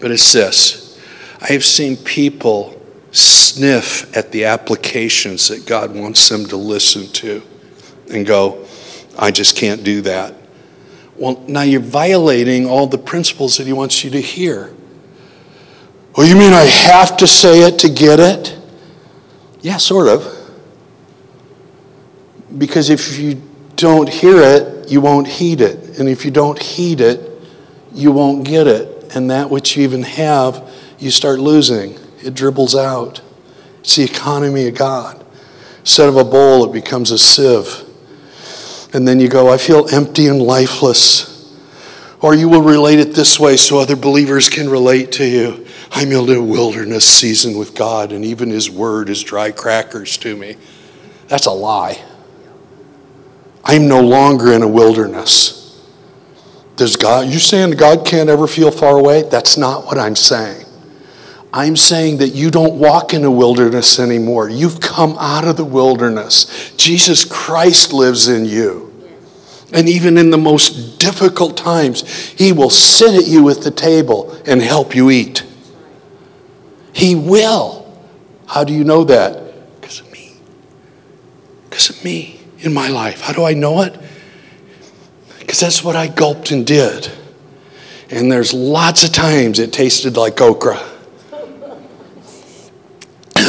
but 0.00 0.10
it's 0.10 0.32
this. 0.34 1.00
I 1.40 1.52
have 1.52 1.64
seen 1.64 1.96
people 1.96 2.78
sniff 3.10 4.14
at 4.14 4.32
the 4.32 4.44
applications 4.44 5.48
that 5.48 5.64
God 5.66 5.94
wants 5.94 6.28
them 6.28 6.44
to 6.46 6.56
listen 6.56 7.06
to 7.12 7.42
and 8.10 8.26
go, 8.26 8.66
I 9.18 9.30
just 9.30 9.56
can't 9.56 9.82
do 9.82 10.02
that. 10.02 10.34
Well, 11.16 11.42
now 11.46 11.62
you're 11.62 11.80
violating 11.80 12.66
all 12.66 12.86
the 12.86 12.98
principles 12.98 13.56
that 13.58 13.66
he 13.66 13.72
wants 13.72 14.02
you 14.02 14.10
to 14.10 14.20
hear. 14.20 14.74
Well, 16.16 16.26
you 16.26 16.36
mean 16.36 16.52
I 16.52 16.64
have 16.64 17.16
to 17.18 17.26
say 17.26 17.60
it 17.60 17.78
to 17.80 17.88
get 17.88 18.20
it? 18.20 18.58
Yeah, 19.60 19.78
sort 19.78 20.08
of. 20.08 20.30
Because 22.56 22.90
if 22.90 23.18
you 23.18 23.42
don't 23.76 24.08
hear 24.08 24.40
it, 24.40 24.90
you 24.90 25.00
won't 25.00 25.26
heed 25.26 25.60
it. 25.60 25.98
And 25.98 26.08
if 26.08 26.24
you 26.24 26.30
don't 26.30 26.60
heed 26.60 27.00
it, 27.00 27.30
you 27.92 28.12
won't 28.12 28.44
get 28.44 28.66
it. 28.66 29.14
And 29.16 29.30
that 29.30 29.50
which 29.50 29.76
you 29.76 29.84
even 29.84 30.02
have, 30.02 30.70
you 30.98 31.10
start 31.10 31.38
losing. 31.38 31.98
It 32.22 32.34
dribbles 32.34 32.74
out. 32.74 33.20
It's 33.80 33.96
the 33.96 34.04
economy 34.04 34.68
of 34.68 34.74
God. 34.74 35.24
Instead 35.80 36.08
of 36.08 36.16
a 36.16 36.24
bowl, 36.24 36.64
it 36.64 36.72
becomes 36.72 37.10
a 37.10 37.18
sieve. 37.18 37.83
And 38.94 39.06
then 39.06 39.18
you 39.18 39.28
go, 39.28 39.52
I 39.52 39.58
feel 39.58 39.88
empty 39.92 40.28
and 40.28 40.40
lifeless. 40.40 41.32
Or 42.20 42.34
you 42.34 42.48
will 42.48 42.62
relate 42.62 43.00
it 43.00 43.12
this 43.12 43.38
way 43.38 43.56
so 43.56 43.78
other 43.78 43.96
believers 43.96 44.48
can 44.48 44.70
relate 44.70 45.12
to 45.12 45.26
you. 45.26 45.66
I'm 45.90 46.10
in 46.10 46.30
a 46.30 46.40
wilderness 46.40 47.04
season 47.04 47.58
with 47.58 47.74
God, 47.74 48.12
and 48.12 48.24
even 48.24 48.50
His 48.50 48.70
Word 48.70 49.10
is 49.10 49.22
dry 49.22 49.50
crackers 49.50 50.16
to 50.18 50.36
me. 50.36 50.56
That's 51.28 51.46
a 51.46 51.50
lie. 51.50 52.02
I'm 53.64 53.88
no 53.88 54.00
longer 54.00 54.52
in 54.52 54.62
a 54.62 54.68
wilderness. 54.68 55.82
Does 56.76 56.96
God, 56.96 57.28
you 57.28 57.38
saying 57.38 57.72
God 57.72 58.06
can't 58.06 58.28
ever 58.28 58.46
feel 58.46 58.70
far 58.70 58.98
away? 58.98 59.22
That's 59.22 59.56
not 59.56 59.86
what 59.86 59.98
I'm 59.98 60.16
saying. 60.16 60.63
I'm 61.56 61.76
saying 61.76 62.16
that 62.16 62.30
you 62.30 62.50
don't 62.50 62.80
walk 62.80 63.14
in 63.14 63.22
a 63.22 63.30
wilderness 63.30 64.00
anymore. 64.00 64.48
You've 64.48 64.80
come 64.80 65.16
out 65.20 65.46
of 65.46 65.56
the 65.56 65.64
wilderness. 65.64 66.74
Jesus 66.76 67.24
Christ 67.24 67.92
lives 67.92 68.26
in 68.26 68.44
you. 68.44 68.92
And 69.72 69.88
even 69.88 70.18
in 70.18 70.30
the 70.30 70.36
most 70.36 70.98
difficult 70.98 71.56
times, 71.56 72.02
He 72.32 72.50
will 72.50 72.70
sit 72.70 73.14
at 73.14 73.28
you 73.28 73.48
at 73.50 73.60
the 73.60 73.70
table 73.70 74.36
and 74.44 74.60
help 74.60 74.96
you 74.96 75.12
eat. 75.12 75.44
He 76.92 77.14
will. 77.14 78.04
How 78.48 78.64
do 78.64 78.72
you 78.72 78.82
know 78.82 79.04
that? 79.04 79.80
Because 79.80 80.00
of 80.00 80.10
me. 80.10 80.32
Because 81.70 81.88
of 81.88 82.04
me 82.04 82.40
in 82.58 82.74
my 82.74 82.88
life. 82.88 83.20
How 83.20 83.32
do 83.32 83.44
I 83.44 83.54
know 83.54 83.82
it? 83.82 83.96
Because 85.38 85.60
that's 85.60 85.84
what 85.84 85.94
I 85.94 86.08
gulped 86.08 86.50
and 86.50 86.66
did. 86.66 87.08
And 88.10 88.30
there's 88.30 88.52
lots 88.52 89.04
of 89.04 89.12
times 89.12 89.60
it 89.60 89.72
tasted 89.72 90.16
like 90.16 90.40
okra 90.40 90.93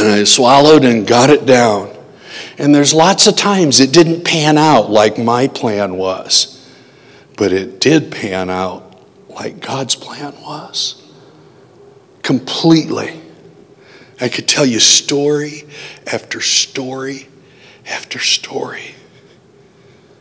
and 0.05 0.13
I 0.13 0.23
swallowed 0.23 0.85
and 0.85 1.05
got 1.05 1.29
it 1.29 1.45
down. 1.45 1.95
And 2.57 2.73
there's 2.73 2.93
lots 2.93 3.27
of 3.27 3.35
times 3.35 3.79
it 3.79 3.91
didn't 3.91 4.23
pan 4.23 4.57
out 4.57 4.89
like 4.89 5.17
my 5.17 5.47
plan 5.47 5.97
was, 5.97 6.69
but 7.37 7.51
it 7.51 7.79
did 7.79 8.11
pan 8.11 8.49
out 8.49 8.99
like 9.29 9.59
God's 9.59 9.95
plan 9.95 10.33
was. 10.41 11.01
Completely. 12.21 13.21
I 14.21 14.29
could 14.29 14.47
tell 14.47 14.65
you 14.65 14.79
story 14.79 15.63
after 16.11 16.39
story 16.39 17.27
after 17.85 18.19
story 18.19 18.94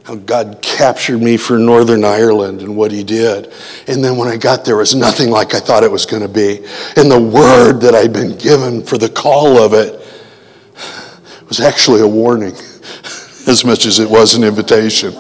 how 0.05 0.17
God 0.17 0.59
captured 0.61 1.19
me 1.19 1.39
for 1.39 1.59
Northern 1.59 2.05
Ireland 2.05 2.61
and 2.61 2.77
what 2.77 2.93
He 2.93 3.03
did. 3.03 3.51
And 3.89 4.05
then 4.05 4.19
when 4.19 4.29
I 4.29 4.37
got 4.37 4.65
there, 4.65 4.77
it 4.77 4.79
was 4.79 4.95
nothing 4.95 5.31
like 5.31 5.55
I 5.55 5.61
thought 5.61 5.83
it 5.83 5.91
was 5.91 6.05
going 6.05 6.23
to 6.23 6.29
be. 6.29 6.59
And 6.97 7.11
the 7.11 7.21
word 7.21 7.81
that 7.81 7.95
I'd 7.95 8.13
been 8.13 8.37
given 8.37 8.85
for 8.85 8.99
the 8.99 9.09
call 9.09 9.59
of 9.59 9.73
it 9.73 9.99
was 11.49 11.59
actually 11.59 12.03
a 12.03 12.07
warning 12.07 12.53
as 13.47 13.65
much 13.65 13.87
as 13.87 13.99
it 13.99 14.09
was 14.09 14.35
an 14.35 14.45
invitation. 14.45 15.15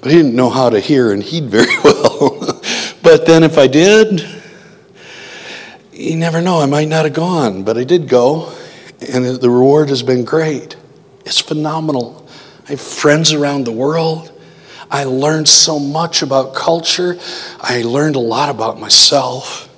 But 0.00 0.10
he 0.10 0.16
didn't 0.16 0.34
know 0.34 0.48
how 0.48 0.70
to 0.70 0.80
hear 0.80 1.12
and 1.12 1.22
heed 1.22 1.50
very 1.50 1.76
well. 1.84 2.62
but 3.02 3.26
then 3.26 3.42
if 3.42 3.58
I 3.58 3.66
did, 3.66 4.26
you 5.92 6.16
never 6.16 6.40
know, 6.40 6.60
I 6.60 6.64
might 6.64 6.88
not 6.88 7.04
have 7.04 7.12
gone, 7.12 7.62
but 7.62 7.76
I 7.76 7.84
did 7.84 8.08
go 8.08 8.56
and 9.00 9.24
the 9.24 9.50
reward 9.50 9.88
has 9.88 10.02
been 10.02 10.24
great. 10.24 10.76
It's 11.24 11.40
phenomenal. 11.40 12.28
I 12.66 12.72
have 12.72 12.80
friends 12.80 13.32
around 13.32 13.64
the 13.64 13.72
world. 13.72 14.32
I 14.90 15.04
learned 15.04 15.48
so 15.48 15.78
much 15.78 16.22
about 16.22 16.54
culture. 16.54 17.18
I 17.60 17.82
learned 17.82 18.16
a 18.16 18.20
lot 18.20 18.48
about 18.48 18.78
myself. 18.78 19.68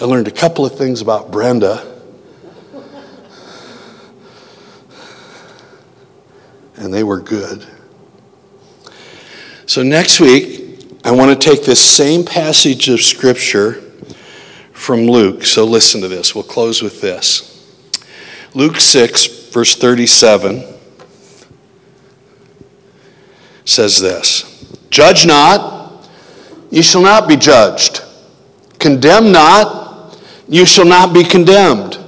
I 0.00 0.04
learned 0.04 0.28
a 0.28 0.32
couple 0.32 0.64
of 0.64 0.76
things 0.76 1.00
about 1.00 1.30
Brenda. 1.30 1.88
And 6.76 6.92
they 6.92 7.04
were 7.04 7.20
good. 7.20 7.66
So 9.66 9.82
next 9.82 10.20
week, 10.20 10.98
I 11.04 11.12
want 11.12 11.38
to 11.38 11.50
take 11.50 11.64
this 11.64 11.80
same 11.80 12.24
passage 12.24 12.88
of 12.88 13.00
Scripture 13.00 13.74
from 14.72 15.00
Luke. 15.06 15.44
So 15.44 15.64
listen 15.64 16.00
to 16.00 16.08
this. 16.08 16.34
We'll 16.34 16.44
close 16.44 16.82
with 16.82 17.00
this. 17.00 17.51
Luke 18.54 18.76
6, 18.76 19.48
verse 19.48 19.74
37 19.76 20.62
says 23.64 24.00
this 24.00 24.66
Judge 24.90 25.26
not, 25.26 26.06
you 26.70 26.82
shall 26.82 27.02
not 27.02 27.26
be 27.26 27.36
judged. 27.36 28.02
Condemn 28.78 29.32
not, 29.32 30.20
you 30.48 30.66
shall 30.66 30.84
not 30.84 31.14
be 31.14 31.24
condemned. 31.24 31.98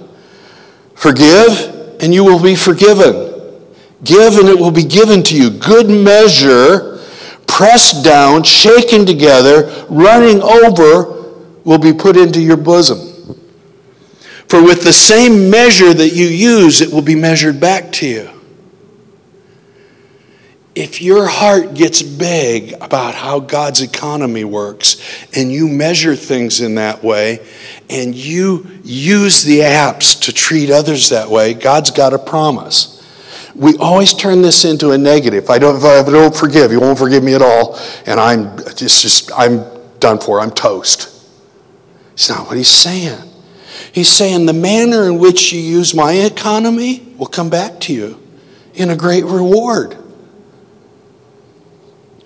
Forgive, 0.94 2.00
and 2.00 2.12
you 2.12 2.24
will 2.24 2.42
be 2.42 2.54
forgiven. 2.54 3.32
Give, 4.02 4.36
and 4.36 4.48
it 4.48 4.58
will 4.58 4.70
be 4.70 4.84
given 4.84 5.22
to 5.22 5.36
you. 5.36 5.48
Good 5.50 5.88
measure, 5.88 7.00
pressed 7.46 8.04
down, 8.04 8.42
shaken 8.42 9.06
together, 9.06 9.86
running 9.88 10.42
over, 10.42 11.22
will 11.64 11.78
be 11.78 11.94
put 11.94 12.18
into 12.18 12.40
your 12.40 12.58
bosom. 12.58 13.13
For 14.54 14.62
with 14.62 14.84
the 14.84 14.92
same 14.92 15.50
measure 15.50 15.92
that 15.92 16.10
you 16.10 16.26
use, 16.26 16.80
it 16.80 16.92
will 16.92 17.02
be 17.02 17.16
measured 17.16 17.58
back 17.58 17.90
to 17.94 18.06
you. 18.06 18.30
If 20.76 21.02
your 21.02 21.26
heart 21.26 21.74
gets 21.74 22.02
big 22.02 22.72
about 22.74 23.16
how 23.16 23.40
God's 23.40 23.82
economy 23.82 24.44
works 24.44 25.26
and 25.34 25.50
you 25.50 25.66
measure 25.66 26.14
things 26.14 26.60
in 26.60 26.76
that 26.76 27.02
way 27.02 27.44
and 27.90 28.14
you 28.14 28.64
use 28.84 29.42
the 29.42 29.58
apps 29.58 30.20
to 30.20 30.32
treat 30.32 30.70
others 30.70 31.08
that 31.08 31.28
way, 31.28 31.54
God's 31.54 31.90
got 31.90 32.14
a 32.14 32.18
promise. 32.20 33.04
We 33.56 33.76
always 33.78 34.14
turn 34.14 34.40
this 34.40 34.64
into 34.64 34.92
a 34.92 34.98
negative. 34.98 35.50
I 35.50 35.58
don't, 35.58 35.74
if 35.74 35.84
I 35.84 36.08
don't 36.08 36.36
forgive, 36.36 36.70
you 36.70 36.78
won't 36.78 36.96
forgive 36.96 37.24
me 37.24 37.34
at 37.34 37.42
all, 37.42 37.76
and 38.06 38.20
I'm 38.20 38.56
it's 38.60 39.02
just 39.02 39.32
I'm 39.36 39.64
done 39.98 40.20
for. 40.20 40.40
I'm 40.40 40.52
toast. 40.52 41.10
It's 42.12 42.28
not 42.28 42.46
what 42.46 42.56
he's 42.56 42.68
saying. 42.68 43.33
He's 43.92 44.08
saying 44.08 44.46
the 44.46 44.52
manner 44.52 45.04
in 45.04 45.18
which 45.18 45.52
you 45.52 45.60
use 45.60 45.94
my 45.94 46.12
economy 46.12 47.06
will 47.16 47.26
come 47.26 47.50
back 47.50 47.80
to 47.80 47.92
you 47.92 48.20
in 48.74 48.90
a 48.90 48.96
great 48.96 49.24
reward. 49.24 49.96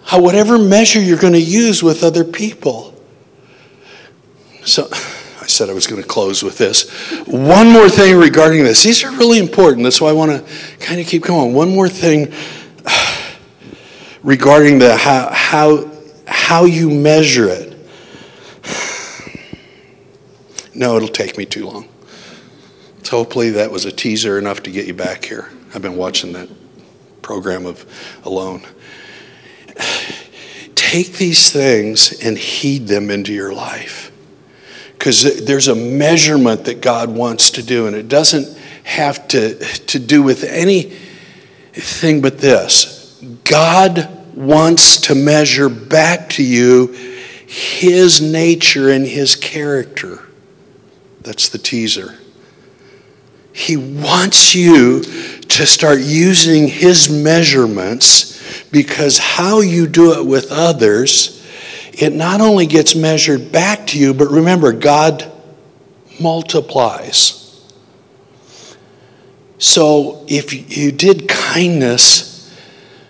How, 0.03 0.23
whatever 0.23 0.59
measure 0.59 1.01
you're 1.01 1.19
going 1.19 1.35
to 1.35 1.41
use 1.41 1.83
with 1.83 2.03
other 2.03 2.25
people. 2.25 2.95
So, 4.65 4.89
I 4.91 5.47
said 5.47 5.71
I 5.71 5.73
was 5.73 5.87
going 5.87 6.01
to 6.01 6.07
close 6.07 6.43
with 6.43 6.59
this. 6.59 6.91
One 7.27 7.71
more 7.71 7.89
thing 7.89 8.17
regarding 8.17 8.65
this. 8.65 8.83
These 8.83 9.05
are 9.05 9.11
really 9.13 9.39
important. 9.39 9.83
That's 9.85 10.01
why 10.01 10.11
I 10.11 10.13
want 10.13 10.31
to 10.31 10.77
kind 10.79 11.01
of 11.01 11.07
keep 11.07 11.23
going. 11.23 11.55
One 11.55 11.71
more 11.71 11.89
thing 11.89 12.33
regarding 14.23 14.79
the 14.79 14.97
how, 14.97 15.31
how, 15.33 15.91
how 16.27 16.65
you 16.65 16.91
measure 16.91 17.49
it. 17.49 17.68
No, 20.79 20.97
it'll 20.97 21.09
take 21.09 21.37
me 21.37 21.45
too 21.45 21.67
long. 21.67 21.89
So 23.03 23.17
hopefully 23.17 23.51
that 23.51 23.73
was 23.73 23.85
a 23.85 23.91
teaser 23.91 24.39
enough 24.39 24.63
to 24.63 24.71
get 24.71 24.87
you 24.87 24.95
back 24.95 25.25
here. 25.25 25.51
I've 25.75 25.83
been 25.83 25.97
watching 25.97 26.33
that 26.35 26.49
program 27.21 27.67
of 27.67 27.85
Alone. 28.23 28.63
Take 30.77 31.15
these 31.15 31.51
things 31.51 32.25
and 32.25 32.39
heed 32.39 32.87
them 32.87 33.11
into 33.11 33.33
your 33.33 33.53
life. 33.53 34.13
Because 34.93 35.45
there's 35.45 35.67
a 35.67 35.75
measurement 35.75 36.67
that 36.67 36.81
God 36.81 37.11
wants 37.11 37.51
to 37.53 37.63
do, 37.65 37.89
and 37.89 37.97
it 37.97 38.09
doesn't 38.09 38.57
have 38.85 39.27
to, 39.29 39.59
to 39.59 39.99
do 39.99 40.23
with 40.23 40.45
anything 40.45 42.21
but 42.21 42.39
this. 42.39 43.21
God 43.43 44.09
wants 44.37 45.01
to 45.03 45.17
measure 45.17 45.69
back 45.69 46.29
to 46.31 46.45
you 46.45 46.93
His 47.49 48.21
nature 48.21 48.91
and 48.91 49.05
His 49.05 49.35
character. 49.35 50.28
That's 51.23 51.49
the 51.49 51.59
teaser. 51.59 52.19
He 53.53 53.77
wants 53.77 54.55
you 54.55 55.03
to 55.03 55.67
start 55.67 56.01
using 56.01 56.69
His 56.69 57.11
measurements 57.11 58.39
because 58.71 59.19
how 59.19 59.61
you 59.61 59.87
do 59.87 60.19
it 60.19 60.25
with 60.25 60.53
others, 60.53 61.45
it 61.93 62.13
not 62.13 62.41
only 62.41 62.67
gets 62.67 62.95
measured 62.95 63.51
back 63.51 63.89
to 63.89 63.99
you, 63.99 64.15
but 64.15 64.29
remember, 64.29 64.73
God 64.73 65.31
multiplies. 66.21 67.39
So 69.59 70.25
if 70.29 70.77
you 70.77 70.93
did 70.93 71.29
kindness, 71.29 72.57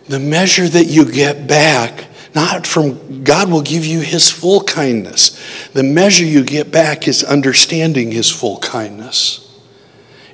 the 0.06 0.18
measure 0.18 0.66
that 0.66 0.86
you 0.86 1.10
get 1.10 1.46
back 1.46 2.06
not 2.34 2.66
from 2.66 3.24
God 3.24 3.50
will 3.50 3.62
give 3.62 3.84
you 3.84 4.00
his 4.00 4.30
full 4.30 4.62
kindness. 4.62 5.37
The 5.72 5.82
measure 5.82 6.24
you 6.24 6.44
get 6.44 6.70
back 6.70 7.06
is 7.06 7.22
understanding 7.22 8.10
his 8.10 8.30
full 8.30 8.58
kindness. 8.58 9.44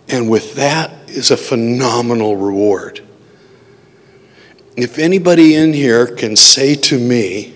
And 0.08 0.30
with 0.30 0.54
that 0.54 1.08
is 1.08 1.30
a 1.30 1.36
phenomenal 1.36 2.36
reward. 2.36 3.00
If 4.76 4.98
anybody 4.98 5.54
in 5.54 5.72
here 5.72 6.06
can 6.06 6.36
say 6.36 6.74
to 6.74 6.98
me, 6.98 7.54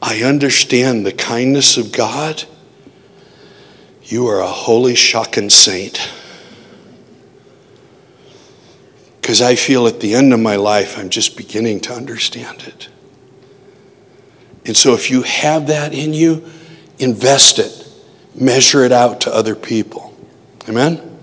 I 0.00 0.22
understand 0.22 1.04
the 1.04 1.12
kindness 1.12 1.76
of 1.76 1.92
God, 1.92 2.44
you 4.04 4.26
are 4.28 4.40
a 4.40 4.46
holy, 4.46 4.94
shocking 4.94 5.50
saint. 5.50 6.10
Because 9.20 9.42
I 9.42 9.56
feel 9.56 9.86
at 9.86 10.00
the 10.00 10.14
end 10.14 10.32
of 10.32 10.40
my 10.40 10.56
life, 10.56 10.96
I'm 10.96 11.10
just 11.10 11.36
beginning 11.36 11.80
to 11.80 11.92
understand 11.92 12.62
it. 12.62 12.88
And 14.64 14.76
so 14.76 14.94
if 14.94 15.10
you 15.10 15.22
have 15.22 15.66
that 15.66 15.92
in 15.92 16.14
you, 16.14 16.50
invest 16.98 17.58
it, 17.58 17.88
measure 18.34 18.84
it 18.84 18.92
out 18.92 19.22
to 19.22 19.34
other 19.34 19.54
people. 19.54 20.14
Amen? 20.68 21.18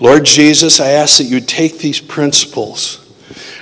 Lord 0.00 0.24
Jesus, 0.24 0.78
I 0.80 0.90
ask 0.90 1.18
that 1.18 1.24
you 1.24 1.40
take 1.40 1.78
these 1.78 2.00
principles, 2.00 3.04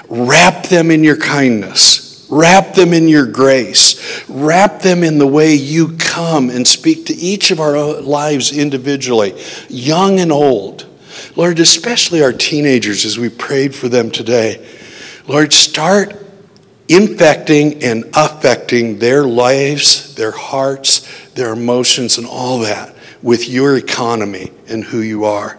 wrap 0.08 0.66
them 0.66 0.90
in 0.90 1.02
your 1.02 1.16
kindness, 1.16 2.26
wrap 2.30 2.74
them 2.74 2.92
in 2.92 3.08
your 3.08 3.26
grace, 3.26 4.28
wrap 4.28 4.82
them 4.82 5.02
in 5.02 5.18
the 5.18 5.26
way 5.26 5.54
you 5.54 5.96
come 5.96 6.50
and 6.50 6.66
speak 6.66 7.06
to 7.06 7.14
each 7.14 7.50
of 7.50 7.60
our 7.60 8.00
lives 8.00 8.56
individually, 8.56 9.40
young 9.68 10.20
and 10.20 10.30
old. 10.30 10.86
Lord, 11.36 11.58
especially 11.58 12.22
our 12.22 12.32
teenagers 12.32 13.04
as 13.04 13.18
we 13.18 13.28
prayed 13.28 13.74
for 13.74 13.88
them 13.88 14.10
today. 14.10 14.66
Lord, 15.26 15.52
start 15.52 16.14
infecting 16.88 17.82
and 17.82 18.04
affecting 18.14 18.98
their 18.98 19.24
lives, 19.24 20.14
their 20.14 20.30
hearts, 20.30 21.25
their 21.36 21.52
emotions, 21.52 22.18
and 22.18 22.26
all 22.26 22.58
that 22.60 22.94
with 23.22 23.48
your 23.48 23.76
economy 23.76 24.50
and 24.68 24.84
who 24.84 25.00
you 25.00 25.24
are. 25.24 25.58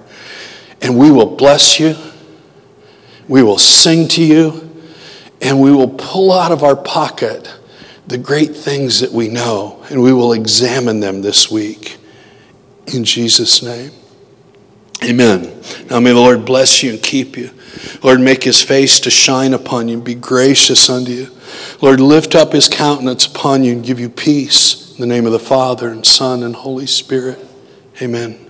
And 0.82 0.98
we 0.98 1.10
will 1.10 1.36
bless 1.36 1.80
you, 1.80 1.96
we 3.28 3.42
will 3.44 3.58
sing 3.58 4.08
to 4.10 4.24
you, 4.24 4.70
and 5.42 5.62
we 5.62 5.72
will 5.72 5.90
pull 5.90 6.32
out 6.32 6.52
of 6.52 6.64
our 6.64 6.76
pocket 6.76 7.54
the 8.08 8.18
great 8.18 8.56
things 8.56 9.02
that 9.02 9.12
we 9.12 9.28
know, 9.28 9.84
and 9.90 10.02
we 10.02 10.14
will 10.14 10.34
examine 10.34 11.00
them 11.00 11.22
this 11.22 11.52
week. 11.52 11.98
In 12.88 13.04
Jesus' 13.04 13.62
name. 13.62 13.92
Amen. 15.04 15.62
Now 15.90 16.00
may 16.00 16.12
the 16.12 16.20
Lord 16.20 16.46
bless 16.46 16.82
you 16.82 16.92
and 16.92 17.04
keep 17.04 17.38
you. 17.38 17.52
Lord, 18.02 18.20
make 18.20 18.44
his 18.44 18.62
face 18.62 19.00
to 19.02 19.10
shine 19.10 19.54
upon 19.54 19.88
you 19.88 19.96
and 19.96 20.04
be 20.04 20.16
gracious 20.16 20.90
unto 20.90 21.12
you. 21.12 21.32
Lord, 21.82 22.00
lift 22.00 22.34
up 22.34 22.54
his 22.54 22.68
countenance 22.68 23.26
upon 23.26 23.64
you 23.64 23.74
and 23.74 23.84
give 23.84 24.00
you 24.00 24.10
peace. 24.10 24.87
In 24.98 25.02
the 25.02 25.14
name 25.14 25.28
of 25.28 25.32
the 25.32 25.38
Father 25.38 25.90
and 25.92 26.04
Son 26.04 26.42
and 26.42 26.56
Holy 26.56 26.88
Spirit. 26.88 27.38
Amen. 28.02 28.47